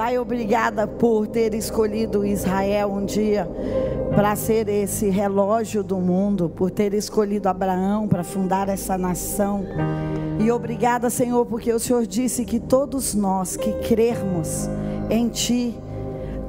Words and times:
Pai, 0.00 0.18
obrigada 0.18 0.86
por 0.86 1.26
ter 1.26 1.52
escolhido 1.52 2.24
Israel 2.24 2.90
um 2.90 3.04
dia 3.04 3.46
para 4.16 4.34
ser 4.34 4.66
esse 4.66 5.10
relógio 5.10 5.82
do 5.82 5.98
mundo, 5.98 6.48
por 6.48 6.70
ter 6.70 6.94
escolhido 6.94 7.50
Abraão 7.50 8.08
para 8.08 8.24
fundar 8.24 8.70
essa 8.70 8.96
nação. 8.96 9.62
E 10.42 10.50
obrigada, 10.50 11.10
Senhor, 11.10 11.44
porque 11.44 11.70
o 11.70 11.78
Senhor 11.78 12.06
disse 12.06 12.46
que 12.46 12.58
todos 12.58 13.14
nós 13.14 13.58
que 13.58 13.74
crermos 13.86 14.70
em 15.10 15.28
Ti, 15.28 15.78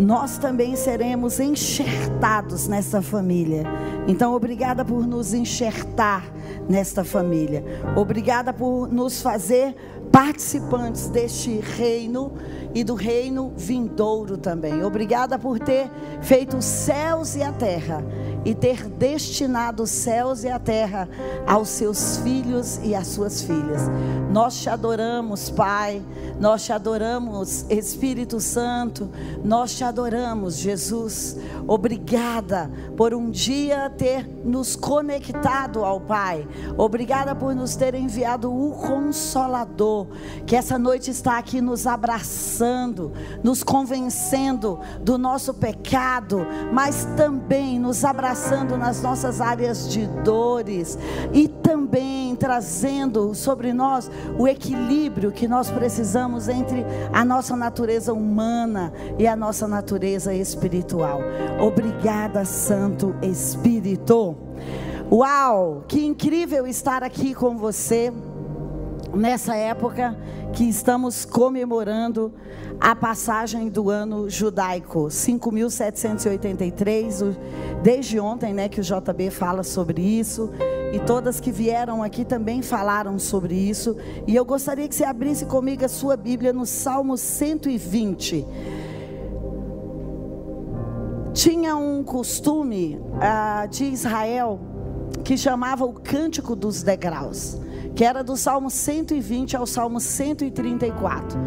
nós 0.02 0.40
também 0.40 0.76
seremos 0.76 1.40
enxertados 1.40 2.68
nessa 2.68 3.04
família. 3.04 3.64
Então, 4.08 4.34
obrigada 4.34 4.84
por 4.84 5.06
nos 5.06 5.32
enxertar 5.32 6.24
nesta 6.68 7.04
família. 7.04 7.64
Obrigada 7.96 8.52
por 8.52 8.92
nos 8.92 9.22
fazer 9.22 9.76
participantes 10.12 11.08
deste 11.08 11.60
reino 11.60 12.34
e 12.74 12.84
do 12.84 12.96
reino 12.96 13.54
vindouro 13.56 14.38
também. 14.38 14.84
Obrigada 14.84 15.38
por 15.38 15.60
ter 15.60 15.90
feito 16.22 16.58
os 16.58 16.66
céus 16.66 17.36
e 17.36 17.44
a 17.44 17.52
terra 17.52 18.04
e 18.44 18.56
ter 18.56 18.88
destinado 18.88 19.84
os 19.84 19.90
céus 19.92 20.44
e 20.44 20.50
a 20.50 20.58
terra 20.58 21.08
aos 21.46 21.70
seus 21.70 22.18
filhos 22.18 22.80
e 22.84 22.96
às 22.96 23.08
suas 23.08 23.42
filhas. 23.42 23.82
Nós 24.32 24.60
te 24.60 24.70
adoramos, 24.70 25.50
Pai. 25.50 26.02
Nós 26.40 26.64
te 26.64 26.74
adoramos, 26.74 27.66
Espírito 27.70 28.40
Santo. 28.40 29.10
Nós 29.44 29.76
te 29.76 29.84
adoramos, 29.84 30.58
Jesus. 30.58 31.38
Obrigada 31.68 32.72
por 32.98 33.14
um 33.14 33.30
dia 33.30 33.90
ter 33.90 34.28
nos 34.44 34.76
conectado 34.76 35.86
ao 35.86 36.02
Pai. 36.02 36.48
Obrigada 36.78 37.36
por 37.36 37.54
nos 37.54 37.76
ter 37.76 37.94
enviado 37.94 38.52
o 38.52 38.72
Consolador, 38.72 40.08
que 40.48 40.56
essa 40.56 40.80
noite 40.80 41.12
está 41.12 41.38
aqui 41.38 41.62
nos 41.62 41.86
abraçando, 41.86 43.12
nos 43.44 43.62
convencendo 43.62 44.80
do 45.02 45.18
nosso 45.18 45.54
pecado, 45.54 46.40
mas 46.74 47.06
também 47.16 47.80
nos 47.80 48.04
abraçando 48.04 48.31
nas 48.78 49.02
nossas 49.02 49.42
áreas 49.42 49.90
de 49.90 50.08
dores 50.24 50.98
e 51.34 51.48
também 51.48 52.36
trazendo 52.36 53.36
sobre 53.36 53.74
nós 53.74 54.10
o 54.40 54.48
equilíbrio 54.48 55.32
que 55.32 55.48
nós 55.48 55.70
precisamos 55.70 56.48
entre 56.48 56.86
a 57.12 57.26
nossa 57.26 57.56
natureza 57.56 58.14
humana 58.14 58.94
e 59.20 59.28
a 59.28 59.36
nossa 59.36 59.68
natureza 59.68 60.34
espiritual. 60.34 61.20
Obrigada, 61.60 62.46
Santo 62.46 63.14
Espírito. 63.22 64.36
Uau, 65.12 65.84
que 65.88 66.06
incrível 66.06 66.66
estar 66.66 67.04
aqui 67.04 67.34
com 67.34 67.58
você 67.58 68.14
nessa 69.14 69.56
época 69.56 70.18
que 70.54 70.64
estamos 70.64 71.26
comemorando 71.26 72.34
a 72.80 72.96
passagem 72.96 73.70
do 73.70 73.90
ano 73.90 74.30
judaico, 74.30 75.12
5783, 75.12 77.24
desde 77.84 78.20
ontem, 78.20 78.54
né, 78.54 78.68
que 78.68 78.80
o 78.80 78.84
JB 78.84 79.30
fala 79.30 79.64
sobre 79.64 80.02
isso, 80.02 80.50
e 80.92 81.00
todas 81.00 81.40
que 81.40 81.52
vieram 81.52 82.02
aqui 82.02 82.26
também 82.26 82.62
falaram 82.62 83.20
sobre 83.20 83.56
isso, 83.56 83.96
e 84.26 84.36
eu 84.36 84.44
gostaria 84.44 84.88
que 84.88 84.96
você 84.96 85.04
abrisse 85.04 85.46
comigo 85.46 85.86
a 85.86 85.90
sua 85.90 86.18
Bíblia 86.18 86.52
no 86.52 86.66
Salmo 86.66 87.18
120. 87.18 88.48
Tinha 91.34 91.78
um 91.78 92.04
costume 92.04 93.00
uh, 93.16 93.68
de 93.70 93.86
Israel 93.86 94.60
que 95.24 95.38
chamava 95.38 95.86
o 95.86 95.94
Cântico 95.94 96.56
dos 96.56 96.84
Degraus, 96.84 97.58
que 97.96 98.04
era 98.04 98.24
do 98.24 98.36
Salmo 98.38 98.70
120 98.70 99.56
ao 99.56 99.66
Salmo 99.66 100.00
134. 100.00 101.40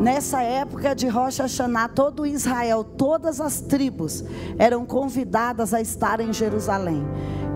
Nessa 0.00 0.42
época 0.42 0.94
de 0.94 1.06
Rocha 1.08 1.42
Hashanah, 1.42 1.88
todo 1.88 2.26
Israel, 2.26 2.82
todas 2.82 3.38
as 3.38 3.60
tribos 3.60 4.24
eram 4.58 4.86
convidadas 4.86 5.74
a 5.74 5.80
estar 5.82 6.20
em 6.20 6.32
Jerusalém. 6.32 7.04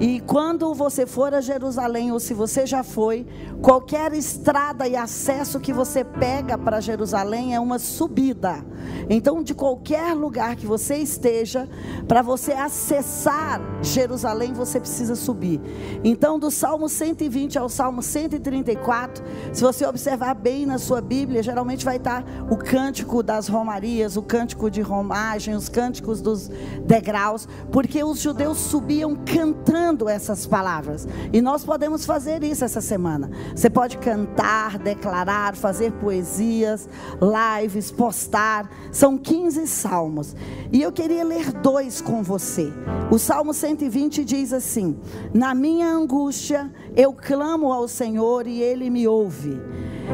E 0.01 0.21
quando 0.21 0.75
você 0.75 1.07
for 1.07 1.33
a 1.33 1.41
Jerusalém, 1.41 2.11
ou 2.11 2.19
se 2.19 2.35
você 2.35 2.67
já 2.67 2.83
foi, 2.83 3.27
qualquer 3.63 4.13
estrada 4.13 4.89
e 4.89 4.97
acesso 4.97 5.61
que 5.61 5.73
você 5.73 6.03
pega 6.03 6.59
para 6.59 6.81
Jerusalém 6.81 7.55
é 7.55 7.61
uma 7.61 7.79
subida. 7.79 8.65
Então, 9.09 9.43
de 9.43 9.55
qualquer 9.55 10.13
lugar 10.15 10.57
que 10.57 10.67
você 10.67 10.97
esteja, 10.97 11.69
para 12.09 12.23
você 12.23 12.53
acessar 12.53 13.61
Jerusalém, 13.83 14.53
você 14.53 14.81
precisa 14.81 15.15
subir. 15.15 15.61
Então, 16.03 16.39
do 16.39 16.51
Salmo 16.51 16.89
120 16.89 17.59
ao 17.59 17.69
Salmo 17.69 18.03
134, 18.03 19.25
se 19.53 19.63
você 19.63 19.87
observar 19.87 20.35
bem 20.35 20.67
na 20.67 20.79
sua 20.79 21.01
Bíblia, 21.01 21.43
geralmente 21.43 21.85
vai 21.85 21.97
estar 21.97 22.25
o 22.51 22.57
cântico 22.57 23.23
das 23.23 23.49
romarias, 23.49 24.17
o 24.17 24.23
cântico 24.23 24.71
de 24.71 24.81
romagem, 24.81 25.55
os 25.55 25.69
cânticos 25.69 26.21
dos 26.21 26.51
degraus, 26.85 27.49
porque 27.73 28.03
os 28.03 28.21
judeus 28.21 28.59
subiam 28.59 29.17
cantando 29.17 30.09
essas 30.09 30.47
palavras. 30.47 31.07
E 31.33 31.41
nós 31.41 31.65
podemos 31.65 32.05
fazer 32.05 32.43
isso 32.43 32.65
essa 32.65 32.81
semana. 32.81 33.31
Você 33.55 33.71
pode 33.71 33.99
cantar, 33.99 34.79
declarar, 34.79 35.57
fazer 35.57 35.93
poesias, 35.93 36.89
lives, 37.21 37.91
postar. 37.91 38.71
São 38.93 39.17
15 39.17 39.67
salmos. 39.67 40.37
E 40.73 40.83
eu 40.83 40.93
queria 40.93 41.25
ler 41.25 41.53
dois 41.53 42.01
com 42.01 42.23
você. 42.23 42.73
O 43.11 43.19
Salmo 43.19 43.55
120 43.55 44.25
diz 44.25 44.53
assim: 44.53 44.99
Na 45.33 45.55
minha 45.55 45.89
angústia 45.89 46.71
eu 46.97 47.13
clamo 47.13 47.73
ao 47.73 47.89
Senhor 47.89 48.47
e 48.47 48.63
ele 48.63 48.89
me 48.89 49.07
ouve. 49.09 49.61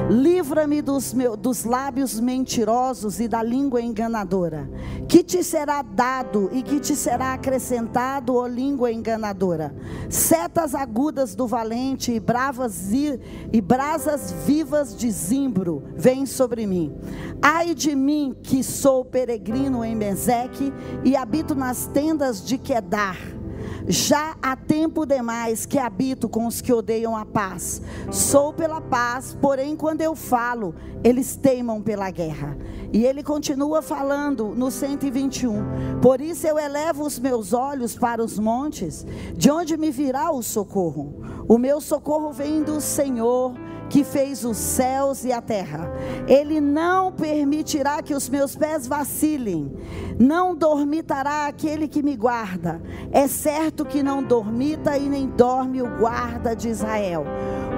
Livra-me 0.09 0.81
dos, 0.81 1.15
dos 1.39 1.65
lábios 1.65 2.21
mentirosos 2.21 3.19
e 3.19 3.27
da 3.27 3.43
língua 3.43 3.83
enganadora. 3.83 4.71
Que 5.09 5.23
te 5.23 5.43
será 5.43 5.83
dado 5.83 6.49
e 6.53 6.63
que 6.63 6.79
te 6.79 6.95
será 6.95 7.35
acrescentado, 7.35 8.37
ó 8.37 8.47
língua 8.47 8.93
enganadora? 8.93 9.75
Setas 10.09 10.75
agudas 10.75 11.35
do 11.35 11.47
valente 11.47 12.13
e 12.13 12.21
bravas 12.21 12.93
e, 12.93 13.19
e 13.53 13.61
brasas 13.61 14.33
vivas 14.47 14.97
de 14.97 15.11
zimbro 15.11 15.83
vêm 15.97 16.25
sobre 16.25 16.67
mim. 16.67 16.95
Ai 17.43 17.75
de 17.75 17.95
mim 17.95 18.37
que 18.43 18.63
sou 18.63 19.05
peregrino 19.05 19.85
em 19.85 19.97
Meseque 19.97 20.73
e 21.05 21.17
habito 21.17 21.55
nas 21.55 21.87
tendas 21.89 22.45
de 22.45 22.59
Quedar 22.59 23.40
já 23.87 24.37
há 24.41 24.57
tempo 24.57 25.05
demais 25.05 25.67
que 25.67 25.79
habito 25.79 26.29
com 26.29 26.47
os 26.47 26.61
que 26.61 26.73
odeiam 26.73 27.17
a 27.17 27.25
paz. 27.25 27.83
Sou 28.11 28.53
pela 28.53 28.81
paz, 28.81 29.37
porém, 29.41 29.77
quando 29.77 30.01
eu 30.01 30.15
falo, 30.15 30.75
eles 31.03 31.37
teimam 31.37 31.83
pela 31.83 32.11
guerra. 32.11 32.57
E 32.93 33.05
ele 33.05 33.23
continua 33.23 33.83
falando 33.83 34.49
no 34.49 34.71
121. 34.71 36.01
Por 36.01 36.21
isso 36.21 36.47
eu 36.47 36.59
elevo 36.59 37.05
os 37.05 37.19
meus 37.19 37.53
olhos 37.53 37.97
para 37.97 38.23
os 38.23 38.39
montes, 38.39 39.07
de 39.35 39.51
onde 39.51 39.77
me 39.77 39.91
virá 39.91 40.31
o 40.31 40.43
socorro. 40.43 41.23
O 41.49 41.59
meu 41.59 41.81
socorro 41.81 42.33
vem 42.33 42.63
do 42.63 42.81
Senhor 42.81 43.55
que 43.91 44.05
fez 44.05 44.45
os 44.45 44.57
céus 44.57 45.25
e 45.25 45.33
a 45.33 45.43
terra. 45.43 45.93
Ele 46.27 46.61
não 46.61 47.13
permitirá 47.13 48.01
que 48.01 48.15
os 48.15 48.29
meus 48.29 48.55
pés 48.55 48.87
vacilem. 48.87 49.77
Não 50.19 50.55
dormitará 50.55 51.47
aquele 51.47 51.89
que 51.89 52.03
me 52.03 52.17
guarda. 52.17 52.81
É 53.11 53.27
certo 53.27 53.85
que 53.85 54.03
não 54.03 54.23
dormita 54.23 54.97
e 54.97 55.09
nem 55.09 55.29
dorme 55.29 55.83
o 55.83 55.99
guarda 55.99 56.55
de 56.55 56.69
Israel. 56.69 57.25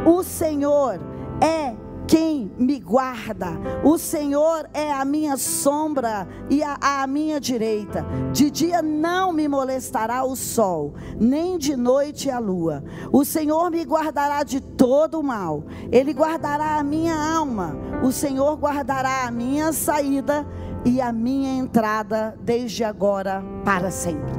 O 0.06 0.22
Senhor 0.22 1.00
é 1.40 1.74
quem 2.06 2.50
me 2.58 2.78
guarda. 2.78 3.48
O 3.84 3.96
Senhor 3.98 4.68
é 4.72 4.92
a 4.92 5.04
minha 5.04 5.36
sombra 5.36 6.26
e 6.50 6.62
a, 6.62 6.76
a, 6.80 7.06
minha 7.06 7.40
direita. 7.40 8.04
De 8.32 8.50
dia 8.50 8.82
não 8.82 9.32
me 9.32 9.48
molestará 9.48 10.24
o 10.24 10.36
sol, 10.36 10.94
nem 11.18 11.58
de 11.58 11.76
noite 11.76 12.30
a 12.30 12.38
lua. 12.38 12.84
O 13.10 13.24
Senhor 13.24 13.70
me 13.70 13.82
guardará 13.82 14.42
de 14.42 14.60
todo 14.60 15.20
o 15.20 15.22
mal. 15.22 15.64
Ele 15.90 16.12
guardará 16.12 16.78
a 16.78 16.84
minha 16.84 17.14
alma. 17.14 17.76
O 18.02 18.12
Senhor 18.12 18.56
guardará 18.56 19.26
a 19.26 19.30
minha 19.30 19.72
saída 19.72 20.46
e 20.84 21.00
a 21.00 21.12
minha 21.12 21.58
entrada 21.58 22.36
desde 22.42 22.82
agora 22.84 23.42
para 23.64 23.90
sempre. 23.90 24.32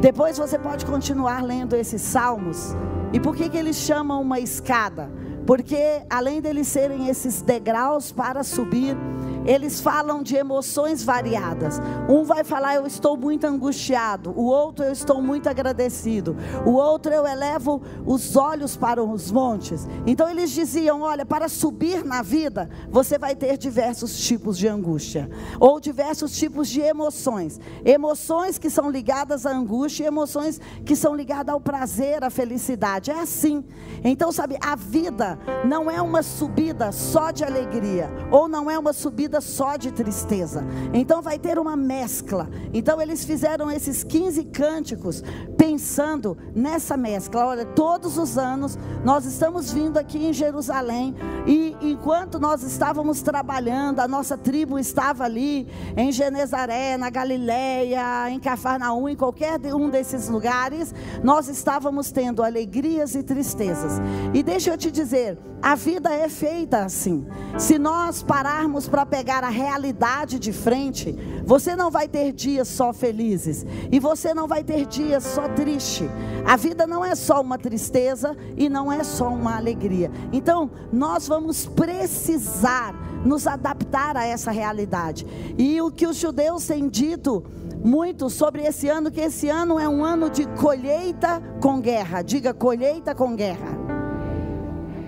Depois 0.00 0.38
você 0.38 0.58
pode 0.58 0.86
continuar 0.86 1.42
lendo 1.42 1.74
esses 1.74 2.00
salmos. 2.00 2.74
E 3.12 3.18
por 3.18 3.34
que, 3.34 3.48
que 3.48 3.56
eles 3.56 3.76
chamam 3.76 4.20
uma 4.20 4.38
escada? 4.38 5.10
Porque 5.48 6.02
além 6.10 6.42
deles 6.42 6.68
serem 6.68 7.08
esses 7.08 7.40
degraus 7.40 8.12
para 8.12 8.44
subir, 8.44 8.94
eles 9.48 9.80
falam 9.80 10.22
de 10.22 10.36
emoções 10.36 11.02
variadas. 11.02 11.80
Um 12.06 12.22
vai 12.22 12.44
falar, 12.44 12.74
eu 12.74 12.86
estou 12.86 13.16
muito 13.16 13.46
angustiado. 13.46 14.30
O 14.36 14.44
outro, 14.44 14.84
eu 14.84 14.92
estou 14.92 15.22
muito 15.22 15.48
agradecido. 15.48 16.36
O 16.66 16.72
outro, 16.72 17.10
eu 17.14 17.26
elevo 17.26 17.80
os 18.04 18.36
olhos 18.36 18.76
para 18.76 19.02
os 19.02 19.32
montes. 19.32 19.88
Então 20.06 20.28
eles 20.28 20.50
diziam: 20.50 21.00
olha, 21.00 21.24
para 21.24 21.48
subir 21.48 22.04
na 22.04 22.20
vida, 22.20 22.68
você 22.90 23.16
vai 23.16 23.34
ter 23.34 23.56
diversos 23.56 24.18
tipos 24.18 24.58
de 24.58 24.68
angústia, 24.68 25.30
ou 25.58 25.80
diversos 25.80 26.36
tipos 26.36 26.68
de 26.68 26.82
emoções. 26.82 27.58
Emoções 27.86 28.58
que 28.58 28.68
são 28.68 28.90
ligadas 28.90 29.46
à 29.46 29.50
angústia 29.50 30.04
e 30.04 30.06
emoções 30.08 30.60
que 30.84 30.94
são 30.94 31.14
ligadas 31.14 31.54
ao 31.54 31.60
prazer, 31.60 32.22
à 32.22 32.28
felicidade. 32.28 33.10
É 33.10 33.18
assim. 33.18 33.64
Então, 34.04 34.30
sabe, 34.30 34.58
a 34.60 34.76
vida 34.76 35.38
não 35.64 35.90
é 35.90 36.02
uma 36.02 36.22
subida 36.22 36.92
só 36.92 37.30
de 37.30 37.44
alegria, 37.44 38.10
ou 38.30 38.46
não 38.46 38.70
é 38.70 38.78
uma 38.78 38.92
subida 38.92 39.37
vida 39.38 39.40
só 39.40 39.76
de 39.76 39.92
tristeza. 39.92 40.64
Então 40.92 41.22
vai 41.22 41.38
ter 41.38 41.58
uma 41.58 41.76
mescla. 41.76 42.48
Então 42.72 43.00
eles 43.00 43.24
fizeram 43.24 43.70
esses 43.70 44.02
15 44.04 44.44
cânticos 44.44 45.22
pensando 45.56 46.36
nessa 46.54 46.96
mescla. 46.96 47.46
Olha, 47.46 47.64
todos 47.64 48.18
os 48.18 48.36
anos 48.36 48.78
nós 49.04 49.24
estamos 49.24 49.72
vindo 49.72 49.98
aqui 49.98 50.18
em 50.26 50.32
Jerusalém 50.32 51.14
e 51.46 51.76
enquanto 51.80 52.38
nós 52.38 52.62
estávamos 52.62 53.22
trabalhando, 53.22 54.00
a 54.00 54.08
nossa 54.08 54.36
tribo 54.36 54.78
estava 54.78 55.24
ali 55.24 55.66
em 55.96 56.10
Genezaré, 56.12 56.96
na 56.96 57.10
Galileia, 57.10 58.30
em 58.30 58.40
Cafarnaum, 58.40 59.08
em 59.08 59.16
qualquer 59.16 59.58
um 59.74 59.88
desses 59.88 60.28
lugares, 60.28 60.94
nós 61.22 61.48
estávamos 61.48 62.10
tendo 62.10 62.42
alegrias 62.42 63.14
e 63.14 63.22
tristezas. 63.22 63.92
E 64.34 64.42
deixa 64.42 64.70
eu 64.70 64.78
te 64.78 64.90
dizer, 64.90 65.38
a 65.60 65.74
vida 65.74 66.12
é 66.12 66.28
feita 66.28 66.84
assim. 66.84 67.26
Se 67.58 67.78
nós 67.78 68.22
pararmos 68.22 68.88
para 68.88 69.04
pegar 69.04 69.27
a 69.30 69.48
realidade 69.48 70.38
de 70.38 70.52
frente, 70.52 71.14
você 71.44 71.76
não 71.76 71.90
vai 71.90 72.08
ter 72.08 72.32
dias 72.32 72.68
só 72.68 72.92
felizes 72.92 73.66
e 73.92 74.00
você 74.00 74.32
não 74.32 74.46
vai 74.46 74.64
ter 74.64 74.86
dias 74.86 75.24
só 75.24 75.48
triste. 75.48 76.08
A 76.46 76.56
vida 76.56 76.86
não 76.86 77.04
é 77.04 77.14
só 77.14 77.40
uma 77.40 77.58
tristeza 77.58 78.36
e 78.56 78.68
não 78.68 78.90
é 78.90 79.04
só 79.04 79.28
uma 79.28 79.56
alegria. 79.56 80.10
Então, 80.32 80.70
nós 80.92 81.28
vamos 81.28 81.66
precisar 81.66 82.94
nos 83.24 83.46
adaptar 83.46 84.16
a 84.16 84.24
essa 84.24 84.50
realidade. 84.50 85.26
E 85.58 85.80
o 85.80 85.90
que 85.90 86.06
os 86.06 86.16
judeus 86.16 86.66
têm 86.66 86.88
dito 86.88 87.44
muito 87.84 88.28
sobre 88.30 88.62
esse 88.62 88.88
ano, 88.88 89.10
que 89.10 89.20
esse 89.20 89.48
ano 89.48 89.78
é 89.78 89.88
um 89.88 90.04
ano 90.04 90.30
de 90.30 90.46
colheita 90.46 91.42
com 91.60 91.80
guerra. 91.80 92.22
Diga 92.22 92.54
colheita 92.54 93.14
com 93.14 93.36
guerra. 93.36 93.76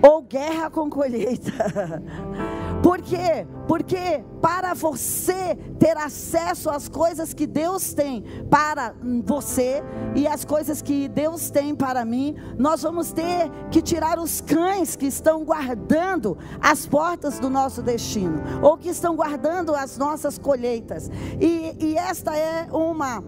Ou 0.02 0.22
guerra 0.22 0.70
com 0.70 0.88
colheita. 0.88 1.52
Por 2.82 3.00
quê? 3.02 3.46
Porque 3.68 4.24
para 4.40 4.74
você 4.74 5.54
ter 5.78 5.96
acesso 5.96 6.70
às 6.70 6.88
coisas 6.88 7.34
que 7.34 7.46
Deus 7.46 7.92
tem 7.92 8.24
para 8.48 8.94
você 9.22 9.82
e 10.14 10.26
as 10.26 10.44
coisas 10.44 10.80
que 10.80 11.08
Deus 11.08 11.50
tem 11.50 11.74
para 11.74 12.04
mim, 12.04 12.36
nós 12.58 12.82
vamos 12.82 13.12
ter 13.12 13.50
que 13.70 13.82
tirar 13.82 14.18
os 14.18 14.40
cães 14.40 14.96
que 14.96 15.06
estão 15.06 15.44
guardando 15.44 16.38
as 16.60 16.86
portas 16.86 17.38
do 17.38 17.50
nosso 17.50 17.82
destino, 17.82 18.42
ou 18.62 18.76
que 18.76 18.88
estão 18.88 19.14
guardando 19.14 19.74
as 19.74 19.98
nossas 19.98 20.38
colheitas. 20.38 21.10
E, 21.40 21.76
e 21.78 21.96
esta 21.96 22.36
é 22.36 22.66
uma 22.72 23.22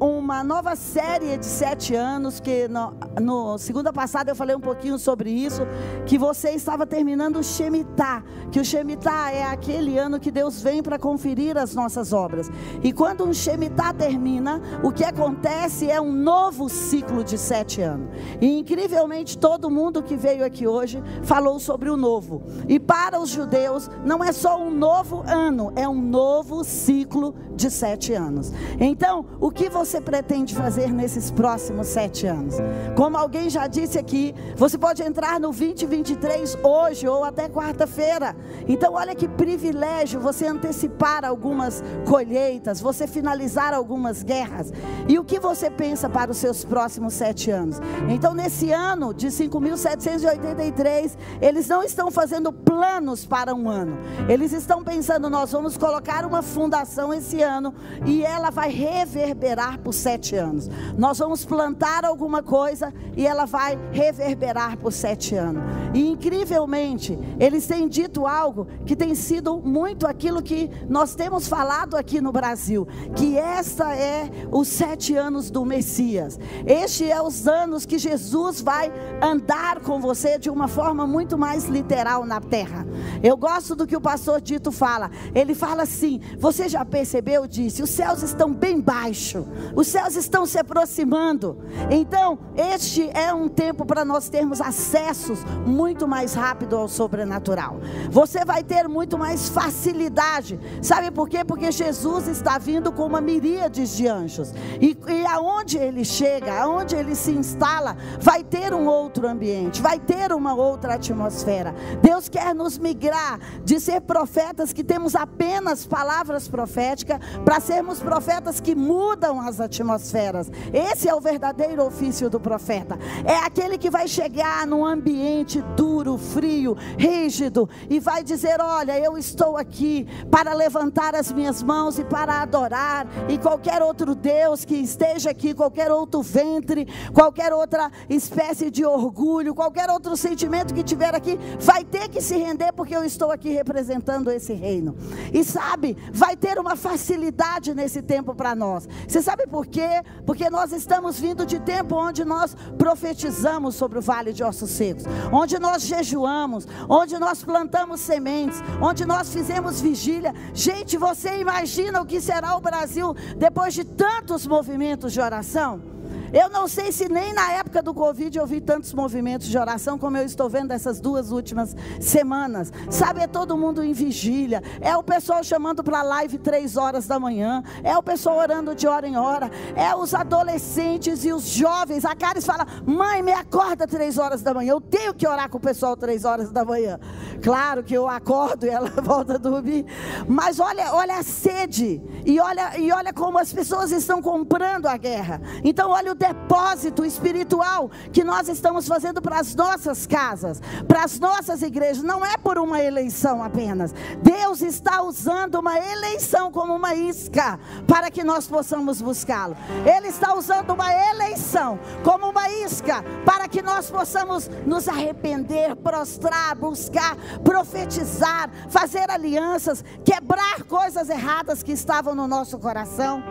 uma 0.00 0.42
nova 0.42 0.74
série 0.74 1.36
de 1.36 1.44
sete 1.44 1.94
anos, 1.94 2.40
que 2.40 2.66
no, 2.68 2.94
no, 3.20 3.58
segunda 3.58 3.92
passada 3.92 4.30
eu 4.30 4.36
falei 4.36 4.56
um 4.56 4.60
pouquinho 4.60 4.98
sobre 4.98 5.30
isso, 5.30 5.62
que 6.06 6.16
você 6.16 6.50
estava 6.52 6.86
terminando 6.86 7.36
o 7.36 7.44
Shemitah, 7.44 8.24
que 8.50 8.58
o 8.58 8.64
Shemitah 8.64 9.30
é 9.30 9.44
aquele 9.44 9.98
ano 9.98 10.18
que 10.18 10.30
Deus 10.30 10.62
vem 10.62 10.82
para 10.82 10.98
conferir 10.98 11.58
as 11.58 11.74
nossas 11.74 12.14
obras. 12.14 12.50
E 12.82 12.92
quando 12.92 13.24
um 13.24 13.34
Shemitah 13.34 13.92
termina, 13.92 14.62
o 14.82 14.90
que 14.90 15.04
acontece 15.04 15.90
é 15.90 16.00
um 16.00 16.12
novo 16.12 16.70
ciclo 16.70 17.22
de 17.22 17.36
sete 17.36 17.82
anos. 17.82 18.08
E 18.40 18.58
incrivelmente 18.58 19.36
todo 19.36 19.70
mundo 19.70 20.02
que 20.02 20.16
veio 20.16 20.44
aqui 20.44 20.66
hoje 20.66 21.02
falou 21.22 21.60
sobre 21.60 21.90
o 21.90 21.96
novo. 21.96 22.42
E 22.66 22.80
para 22.80 23.20
os 23.20 23.28
judeus 23.28 23.90
não 24.04 24.24
é 24.24 24.32
só 24.32 24.58
um 24.58 24.70
novo 24.70 25.22
ano, 25.26 25.72
é 25.76 25.86
um 25.86 26.00
novo 26.00 26.64
ciclo 26.64 27.34
de 27.54 27.70
sete 27.70 28.14
anos. 28.14 28.52
Então, 28.78 29.26
o 29.38 29.50
que 29.50 29.68
você 29.68 29.89
você 29.90 30.00
pretende 30.00 30.54
fazer 30.54 30.92
nesses 30.92 31.32
próximos 31.32 31.88
sete 31.88 32.24
anos? 32.24 32.54
Como 32.94 33.16
alguém 33.16 33.50
já 33.50 33.66
disse 33.66 33.98
aqui, 33.98 34.32
você 34.54 34.78
pode 34.78 35.02
entrar 35.02 35.40
no 35.40 35.50
2023 35.50 36.58
hoje 36.62 37.08
ou 37.08 37.24
até 37.24 37.48
quarta-feira. 37.48 38.36
Então, 38.68 38.94
olha 38.94 39.16
que 39.16 39.26
privilégio 39.26 40.20
você 40.20 40.46
antecipar 40.46 41.24
algumas 41.24 41.82
colheitas, 42.08 42.80
você 42.80 43.08
finalizar 43.08 43.74
algumas 43.74 44.22
guerras. 44.22 44.72
E 45.08 45.18
o 45.18 45.24
que 45.24 45.40
você 45.40 45.68
pensa 45.68 46.08
para 46.08 46.30
os 46.30 46.36
seus 46.36 46.64
próximos 46.64 47.14
sete 47.14 47.50
anos? 47.50 47.80
Então, 48.08 48.32
nesse 48.32 48.70
ano 48.70 49.12
de 49.12 49.26
5.783, 49.26 51.16
eles 51.42 51.66
não 51.66 51.82
estão 51.82 52.12
fazendo 52.12 52.52
planos 52.52 53.26
para 53.26 53.52
um 53.56 53.68
ano. 53.68 53.98
Eles 54.28 54.52
estão 54.52 54.84
pensando, 54.84 55.28
nós 55.28 55.50
vamos 55.50 55.76
colocar 55.76 56.24
uma 56.24 56.42
fundação 56.42 57.12
esse 57.12 57.42
ano 57.42 57.74
e 58.06 58.22
ela 58.22 58.50
vai 58.50 58.70
reverberar 58.70 59.79
por 59.80 59.92
sete 59.92 60.36
anos. 60.36 60.68
Nós 60.96 61.18
vamos 61.18 61.44
plantar 61.44 62.04
alguma 62.04 62.42
coisa 62.42 62.92
e 63.16 63.26
ela 63.26 63.46
vai 63.46 63.78
reverberar 63.92 64.76
por 64.78 64.92
sete 64.92 65.34
anos. 65.34 65.62
E 65.92 66.08
incrivelmente, 66.08 67.18
eles 67.38 67.66
têm 67.66 67.88
dito 67.88 68.26
algo 68.26 68.66
que 68.86 68.94
tem 68.94 69.14
sido 69.14 69.58
muito 69.58 70.06
aquilo 70.06 70.42
que 70.42 70.70
nós 70.88 71.14
temos 71.14 71.48
falado 71.48 71.96
aqui 71.96 72.20
no 72.20 72.30
Brasil, 72.30 72.86
que 73.16 73.36
esta 73.36 73.94
é 73.94 74.30
os 74.52 74.68
sete 74.68 75.16
anos 75.16 75.50
do 75.50 75.64
Messias. 75.64 76.38
Este 76.66 77.10
é 77.10 77.20
os 77.20 77.48
anos 77.48 77.84
que 77.84 77.98
Jesus 77.98 78.60
vai 78.60 78.92
andar 79.20 79.80
com 79.80 80.00
você 80.00 80.38
de 80.38 80.50
uma 80.50 80.68
forma 80.68 81.06
muito 81.06 81.36
mais 81.36 81.64
literal 81.64 82.24
na 82.24 82.40
terra. 82.40 82.86
Eu 83.22 83.36
gosto 83.36 83.74
do 83.74 83.86
que 83.86 83.96
o 83.96 84.00
pastor 84.00 84.40
Dito 84.40 84.70
fala. 84.70 85.10
Ele 85.34 85.54
fala 85.54 85.82
assim: 85.82 86.20
você 86.38 86.68
já 86.68 86.84
percebeu? 86.84 87.46
Disse: 87.46 87.82
os 87.82 87.90
céus 87.90 88.22
estão 88.22 88.52
bem 88.52 88.80
baixo, 88.80 89.46
os 89.74 89.86
céus 89.86 90.16
estão 90.16 90.46
se 90.46 90.58
aproximando. 90.58 91.58
Então, 91.90 92.38
este 92.56 93.08
é 93.14 93.32
um 93.32 93.48
tempo 93.48 93.84
para 93.84 94.04
nós 94.04 94.28
termos 94.28 94.60
acessos 94.60 95.40
muito 95.66 96.06
mais 96.06 96.34
rápido 96.34 96.76
ao 96.76 96.88
sobrenatural. 96.88 97.80
Você 98.10 98.44
vai 98.44 98.62
ter 98.62 98.88
muito 98.88 99.18
mais 99.18 99.48
facilidade. 99.48 100.58
Sabe 100.82 101.10
por 101.10 101.28
quê? 101.28 101.44
Porque 101.44 101.70
Jesus 101.70 102.28
está 102.28 102.58
vindo 102.58 102.92
com 102.92 103.06
uma 103.06 103.20
miríade 103.20 103.86
de 103.96 104.06
anjos. 104.06 104.52
E, 104.80 104.96
e 105.08 105.26
aonde 105.26 105.78
ele 105.78 106.04
chega, 106.04 106.62
aonde 106.62 106.94
ele 106.94 107.14
se 107.14 107.30
instala, 107.30 107.96
vai 108.20 108.42
ter 108.42 108.74
um 108.74 108.86
outro 108.86 109.26
ambiente, 109.28 109.80
vai 109.82 109.98
ter 109.98 110.32
uma 110.32 110.54
outra 110.54 110.94
atmosfera. 110.94 111.74
Deus 112.02 112.28
quer 112.28 112.54
nos 112.54 112.78
migrar 112.78 113.38
de 113.64 113.80
ser 113.80 114.00
profetas 114.02 114.72
que 114.72 114.84
temos 114.84 115.14
apenas 115.14 115.86
palavras 115.86 116.48
proféticas 116.48 117.18
para 117.44 117.60
sermos 117.60 118.00
profetas 118.00 118.60
que 118.60 118.74
mudam 118.74 119.40
as 119.50 119.60
atmosferas. 119.60 120.50
Esse 120.72 121.08
é 121.08 121.14
o 121.14 121.20
verdadeiro 121.20 121.84
ofício 121.84 122.30
do 122.30 122.40
profeta. 122.40 122.98
É 123.24 123.36
aquele 123.44 123.76
que 123.76 123.90
vai 123.90 124.08
chegar 124.08 124.66
num 124.66 124.86
ambiente 124.86 125.60
duro, 125.76 126.16
frio, 126.16 126.76
rígido 126.96 127.68
e 127.88 127.98
vai 127.98 128.22
dizer: 128.22 128.60
Olha, 128.60 128.98
eu 128.98 129.18
estou 129.18 129.56
aqui 129.56 130.06
para 130.30 130.54
levantar 130.54 131.14
as 131.14 131.30
minhas 131.32 131.62
mãos 131.62 131.98
e 131.98 132.04
para 132.04 132.40
adorar, 132.40 133.06
e 133.28 133.36
qualquer 133.36 133.82
outro 133.82 134.14
Deus 134.14 134.64
que 134.64 134.76
esteja 134.76 135.30
aqui, 135.30 135.52
qualquer 135.52 135.90
outro 135.90 136.22
ventre, 136.22 136.86
qualquer 137.12 137.52
outra 137.52 137.90
espécie 138.08 138.70
de 138.70 138.84
orgulho, 138.84 139.54
qualquer 139.54 139.90
outro 139.90 140.16
sentimento 140.16 140.72
que 140.72 140.82
tiver 140.82 141.14
aqui, 141.14 141.38
vai 141.58 141.84
ter 141.84 142.08
que 142.08 142.20
se 142.20 142.36
render, 142.36 142.72
porque 142.72 142.94
eu 142.94 143.04
estou 143.04 143.30
aqui 143.32 143.50
representando 143.50 144.30
esse 144.30 144.52
reino. 144.52 144.96
E 145.32 145.42
sabe, 145.42 145.96
vai 146.12 146.36
ter 146.36 146.58
uma 146.58 146.76
facilidade 146.76 147.74
nesse 147.74 148.00
tempo 148.00 148.34
para 148.34 148.54
nós. 148.54 148.88
Você 149.08 149.20
sabe 149.20 149.39
por 149.46 149.66
quê? 149.66 150.02
Porque 150.26 150.48
nós 150.50 150.72
estamos 150.72 151.18
vindo 151.18 151.46
de 151.46 151.58
tempo 151.60 151.96
onde 151.96 152.24
nós 152.24 152.56
profetizamos 152.78 153.74
sobre 153.74 153.98
o 153.98 154.02
vale 154.02 154.32
de 154.32 154.42
ossos 154.42 154.70
secos, 154.70 155.04
onde 155.32 155.58
nós 155.58 155.82
jejuamos, 155.82 156.66
onde 156.88 157.18
nós 157.18 157.42
plantamos 157.42 158.00
sementes, 158.00 158.62
onde 158.80 159.04
nós 159.04 159.32
fizemos 159.32 159.80
vigília. 159.80 160.34
Gente, 160.54 160.96
você 160.96 161.40
imagina 161.40 162.00
o 162.00 162.06
que 162.06 162.20
será 162.20 162.56
o 162.56 162.60
Brasil 162.60 163.14
depois 163.36 163.74
de 163.74 163.84
tantos 163.84 164.46
movimentos 164.46 165.12
de 165.12 165.20
oração? 165.20 165.99
Eu 166.32 166.48
não 166.48 166.68
sei 166.68 166.92
se 166.92 167.08
nem 167.08 167.32
na 167.32 167.52
época 167.52 167.82
do 167.82 167.92
Covid 167.92 168.38
eu 168.38 168.46
vi 168.46 168.60
tantos 168.60 168.92
movimentos 168.94 169.48
de 169.48 169.58
oração 169.58 169.98
como 169.98 170.16
eu 170.16 170.24
estou 170.24 170.48
vendo 170.48 170.70
essas 170.70 171.00
duas 171.00 171.32
últimas 171.32 171.76
semanas. 172.00 172.72
Sabe, 172.88 173.20
é 173.20 173.26
todo 173.26 173.56
mundo 173.56 173.82
em 173.82 173.92
vigília. 173.92 174.62
É 174.80 174.96
o 174.96 175.02
pessoal 175.02 175.42
chamando 175.42 175.82
para 175.82 176.02
live 176.02 176.38
três 176.38 176.76
horas 176.76 177.06
da 177.06 177.18
manhã. 177.18 177.62
É 177.82 177.96
o 177.96 178.02
pessoal 178.02 178.38
orando 178.38 178.74
de 178.74 178.86
hora 178.86 179.08
em 179.08 179.16
hora. 179.16 179.50
É 179.74 179.94
os 179.94 180.14
adolescentes 180.14 181.24
e 181.24 181.32
os 181.32 181.48
jovens. 181.48 182.04
A 182.04 182.14
Caris 182.14 182.46
fala: 182.46 182.66
mãe, 182.86 183.22
me 183.22 183.32
acorda 183.32 183.86
três 183.86 184.16
horas 184.16 184.40
da 184.42 184.54
manhã. 184.54 184.72
Eu 184.72 184.80
tenho 184.80 185.12
que 185.12 185.26
orar 185.26 185.48
com 185.50 185.58
o 185.58 185.60
pessoal 185.60 185.96
três 185.96 186.24
horas 186.24 186.52
da 186.52 186.64
manhã. 186.64 186.98
Claro 187.42 187.82
que 187.82 187.94
eu 187.94 188.08
acordo 188.08 188.66
e 188.66 188.68
ela 188.68 188.90
volta 189.02 189.34
a 189.34 189.38
dormir. 189.38 189.84
Mas 190.28 190.60
olha, 190.60 190.94
olha 190.94 191.16
a 191.16 191.22
sede. 191.22 192.00
E 192.24 192.38
olha, 192.38 192.78
e 192.78 192.92
olha 192.92 193.12
como 193.12 193.38
as 193.38 193.52
pessoas 193.52 193.90
estão 193.90 194.22
comprando 194.22 194.86
a 194.86 194.96
guerra. 194.96 195.40
Então, 195.64 195.90
olha 195.90 196.12
o 196.12 196.19
depósito 196.20 197.02
espiritual 197.02 197.90
que 198.12 198.22
nós 198.22 198.46
estamos 198.46 198.86
fazendo 198.86 199.22
para 199.22 199.40
as 199.40 199.54
nossas 199.54 200.06
casas, 200.06 200.60
para 200.86 201.02
as 201.04 201.18
nossas 201.18 201.62
igrejas. 201.62 202.02
Não 202.02 202.24
é 202.24 202.36
por 202.36 202.58
uma 202.58 202.78
eleição 202.78 203.42
apenas. 203.42 203.94
Deus 204.22 204.60
está 204.60 205.00
usando 205.00 205.54
uma 205.54 205.78
eleição 205.78 206.52
como 206.52 206.76
uma 206.76 206.94
isca 206.94 207.58
para 207.88 208.10
que 208.10 208.22
nós 208.22 208.46
possamos 208.46 209.00
buscá-lo. 209.00 209.56
Ele 209.96 210.08
está 210.08 210.34
usando 210.34 210.74
uma 210.74 210.92
eleição 210.92 211.78
como 212.04 212.28
uma 212.28 212.50
isca 212.50 213.02
para 213.24 213.48
que 213.48 213.62
nós 213.62 213.90
possamos 213.90 214.50
nos 214.66 214.88
arrepender, 214.88 215.74
prostrar, 215.76 216.54
buscar, 216.54 217.16
profetizar, 217.42 218.50
fazer 218.68 219.10
alianças, 219.10 219.82
quebrar 220.04 220.64
coisas 220.64 221.08
erradas 221.08 221.62
que 221.62 221.72
estavam 221.72 222.14
no 222.14 222.28
nosso 222.28 222.58
coração. 222.58 223.22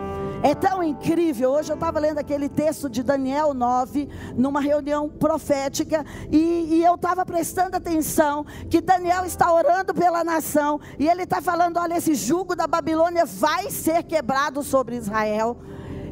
É 0.42 0.54
tão 0.54 0.82
incrível. 0.82 1.50
Hoje 1.50 1.70
eu 1.70 1.74
estava 1.74 2.00
lendo 2.00 2.16
aquele 2.16 2.48
texto 2.48 2.88
de 2.88 3.02
Daniel 3.02 3.52
9, 3.52 4.08
numa 4.34 4.58
reunião 4.60 5.06
profética, 5.06 6.04
e, 6.32 6.78
e 6.78 6.82
eu 6.82 6.94
estava 6.94 7.26
prestando 7.26 7.76
atenção 7.76 8.46
que 8.70 8.80
Daniel 8.80 9.26
está 9.26 9.52
orando 9.52 9.92
pela 9.92 10.24
nação, 10.24 10.80
e 10.98 11.06
ele 11.06 11.24
está 11.24 11.42
falando: 11.42 11.76
olha, 11.76 11.98
esse 11.98 12.14
jugo 12.14 12.56
da 12.56 12.66
Babilônia 12.66 13.26
vai 13.26 13.70
ser 13.70 14.02
quebrado 14.02 14.62
sobre 14.62 14.96
Israel. 14.96 15.58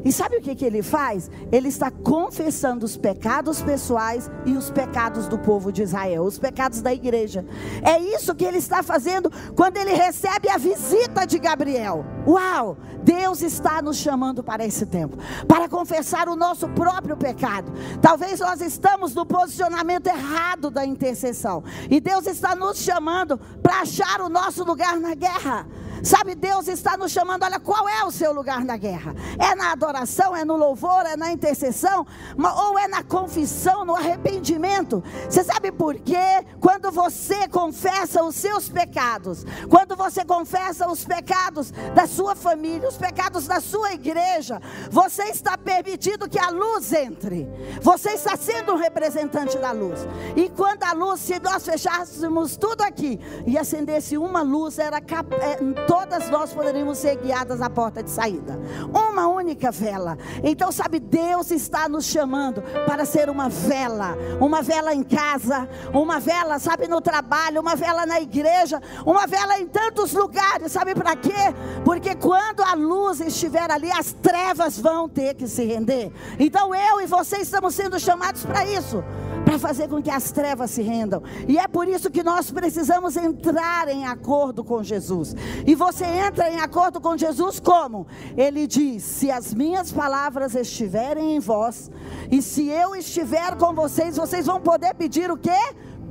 E 0.03 0.11
sabe 0.11 0.37
o 0.37 0.41
que, 0.41 0.55
que 0.55 0.65
ele 0.65 0.81
faz? 0.81 1.29
Ele 1.51 1.67
está 1.67 1.91
confessando 1.91 2.85
os 2.85 2.97
pecados 2.97 3.61
pessoais 3.61 4.29
e 4.45 4.53
os 4.53 4.69
pecados 4.69 5.27
do 5.27 5.37
povo 5.37 5.71
de 5.71 5.83
Israel, 5.83 6.23
os 6.23 6.39
pecados 6.39 6.81
da 6.81 6.93
igreja. 6.93 7.45
É 7.83 7.99
isso 7.99 8.35
que 8.35 8.45
ele 8.45 8.57
está 8.57 8.81
fazendo 8.81 9.31
quando 9.55 9.77
ele 9.77 9.93
recebe 9.93 10.49
a 10.49 10.57
visita 10.57 11.25
de 11.25 11.37
Gabriel. 11.39 12.05
Uau! 12.27 12.77
Deus 13.03 13.41
está 13.41 13.81
nos 13.81 13.97
chamando 13.97 14.43
para 14.43 14.65
esse 14.65 14.85
tempo, 14.85 15.17
para 15.47 15.69
confessar 15.69 16.27
o 16.27 16.35
nosso 16.35 16.67
próprio 16.69 17.15
pecado. 17.17 17.71
Talvez 18.01 18.39
nós 18.39 18.61
estamos 18.61 19.15
no 19.15 19.25
posicionamento 19.25 20.07
errado 20.07 20.69
da 20.69 20.85
intercessão, 20.85 21.63
e 21.89 21.99
Deus 21.99 22.27
está 22.27 22.55
nos 22.55 22.77
chamando 22.77 23.37
para 23.63 23.81
achar 23.81 24.21
o 24.21 24.29
nosso 24.29 24.63
lugar 24.63 24.99
na 24.99 25.15
guerra. 25.15 25.65
Sabe, 26.03 26.35
Deus 26.35 26.67
está 26.67 26.97
nos 26.97 27.11
chamando, 27.11 27.43
olha, 27.43 27.59
qual 27.59 27.87
é 27.87 28.03
o 28.03 28.11
seu 28.11 28.33
lugar 28.33 28.63
na 28.63 28.77
guerra? 28.77 29.15
É 29.37 29.55
na 29.55 29.71
adoração, 29.71 30.35
é 30.35 30.45
no 30.45 30.55
louvor, 30.55 31.05
é 31.05 31.15
na 31.15 31.31
intercessão, 31.31 32.05
ou 32.37 32.79
é 32.79 32.87
na 32.87 33.03
confissão, 33.03 33.85
no 33.85 33.95
arrependimento? 33.95 35.03
Você 35.29 35.43
sabe 35.43 35.71
por 35.71 35.95
quê? 35.95 36.45
Quando 36.59 36.91
você 36.91 37.47
confessa 37.47 38.23
os 38.23 38.35
seus 38.35 38.69
pecados, 38.69 39.45
quando 39.69 39.95
você 39.95 40.23
confessa 40.23 40.89
os 40.89 41.03
pecados 41.05 41.71
da 41.93 42.07
sua 42.07 42.35
família, 42.35 42.87
os 42.87 42.97
pecados 42.97 43.47
da 43.47 43.59
sua 43.59 43.93
igreja, 43.93 44.61
você 44.89 45.23
está 45.23 45.57
permitindo 45.57 46.29
que 46.29 46.39
a 46.39 46.49
luz 46.49 46.91
entre. 46.93 47.47
Você 47.81 48.11
está 48.11 48.35
sendo 48.35 48.73
um 48.73 48.77
representante 48.77 49.57
da 49.57 49.71
luz. 49.71 49.99
E 50.35 50.49
quando 50.49 50.83
a 50.83 50.93
luz, 50.93 51.19
se 51.19 51.39
nós 51.39 51.65
fechássemos 51.65 52.57
tudo 52.57 52.81
aqui 52.81 53.19
e 53.45 53.57
acendesse 53.57 54.17
uma 54.17 54.41
luz, 54.41 54.79
era 54.79 55.01
cap 55.01 55.33
é, 55.35 55.57
todas 55.89 56.29
nós 56.29 56.53
poderíamos 56.53 56.99
ser 56.99 57.15
guiadas 57.15 57.63
à 57.63 57.67
porta 57.67 58.03
de 58.03 58.11
saída. 58.11 58.59
Uma 58.93 59.27
única 59.27 59.71
vela. 59.71 60.19
Então, 60.43 60.71
sabe, 60.71 60.99
Deus 60.99 61.49
está 61.49 61.89
nos 61.89 62.05
chamando 62.05 62.61
para 62.85 63.05
ser 63.05 63.27
uma 63.27 63.49
vela. 63.49 64.15
Uma 64.39 64.61
vela 64.61 64.93
em 64.93 65.01
casa, 65.01 65.67
uma 65.91 66.19
vela, 66.19 66.59
sabe, 66.59 66.87
no 66.87 67.01
trabalho, 67.01 67.59
uma 67.59 67.75
vela 67.75 68.05
na 68.05 68.21
igreja, 68.21 68.79
uma 69.03 69.25
vela 69.25 69.59
em 69.59 69.65
tantos 69.65 70.13
lugares. 70.13 70.71
Sabe 70.71 70.93
para 70.93 71.15
quê? 71.15 71.55
Porque 71.83 72.13
quando 72.13 72.61
a 72.61 72.75
luz 72.75 73.19
estiver 73.19 73.71
ali, 73.71 73.91
as 73.91 74.13
trevas 74.13 74.79
vão 74.79 75.09
ter 75.09 75.33
que 75.33 75.47
se 75.47 75.65
render. 75.65 76.11
Então, 76.37 76.75
eu 76.75 77.01
e 77.01 77.07
você 77.07 77.37
estamos 77.37 77.73
sendo 77.73 77.99
chamados 77.99 78.45
para 78.45 78.63
isso 78.63 79.03
para 79.49 79.57
fazer 79.57 79.87
com 79.87 79.99
que 79.99 80.11
as 80.11 80.31
trevas 80.31 80.69
se 80.69 80.83
rendam. 80.83 81.23
E 81.47 81.57
é 81.57 81.67
por 81.67 81.87
isso 81.87 82.11
que 82.11 82.21
nós 82.21 82.51
precisamos 82.51 83.17
entrar 83.17 83.87
em 83.87 84.05
acordo 84.05 84.63
com 84.63 84.83
Jesus. 84.83 85.35
E 85.65 85.73
você 85.79 86.03
entra 86.05 86.51
em 86.51 86.59
acordo 86.59 86.99
com 86.99 87.17
Jesus 87.17 87.57
como? 87.59 88.05
Ele 88.37 88.67
diz: 88.67 89.01
Se 89.01 89.31
as 89.31 89.53
minhas 89.53 89.91
palavras 89.91 90.53
estiverem 90.53 91.37
em 91.37 91.39
vós, 91.39 91.89
e 92.29 92.41
se 92.41 92.67
eu 92.67 92.95
estiver 92.95 93.55
com 93.55 93.73
vocês, 93.73 94.17
vocês 94.17 94.45
vão 94.45 94.59
poder 94.59 94.93
pedir 94.93 95.31
o 95.31 95.37
quê? 95.37 95.57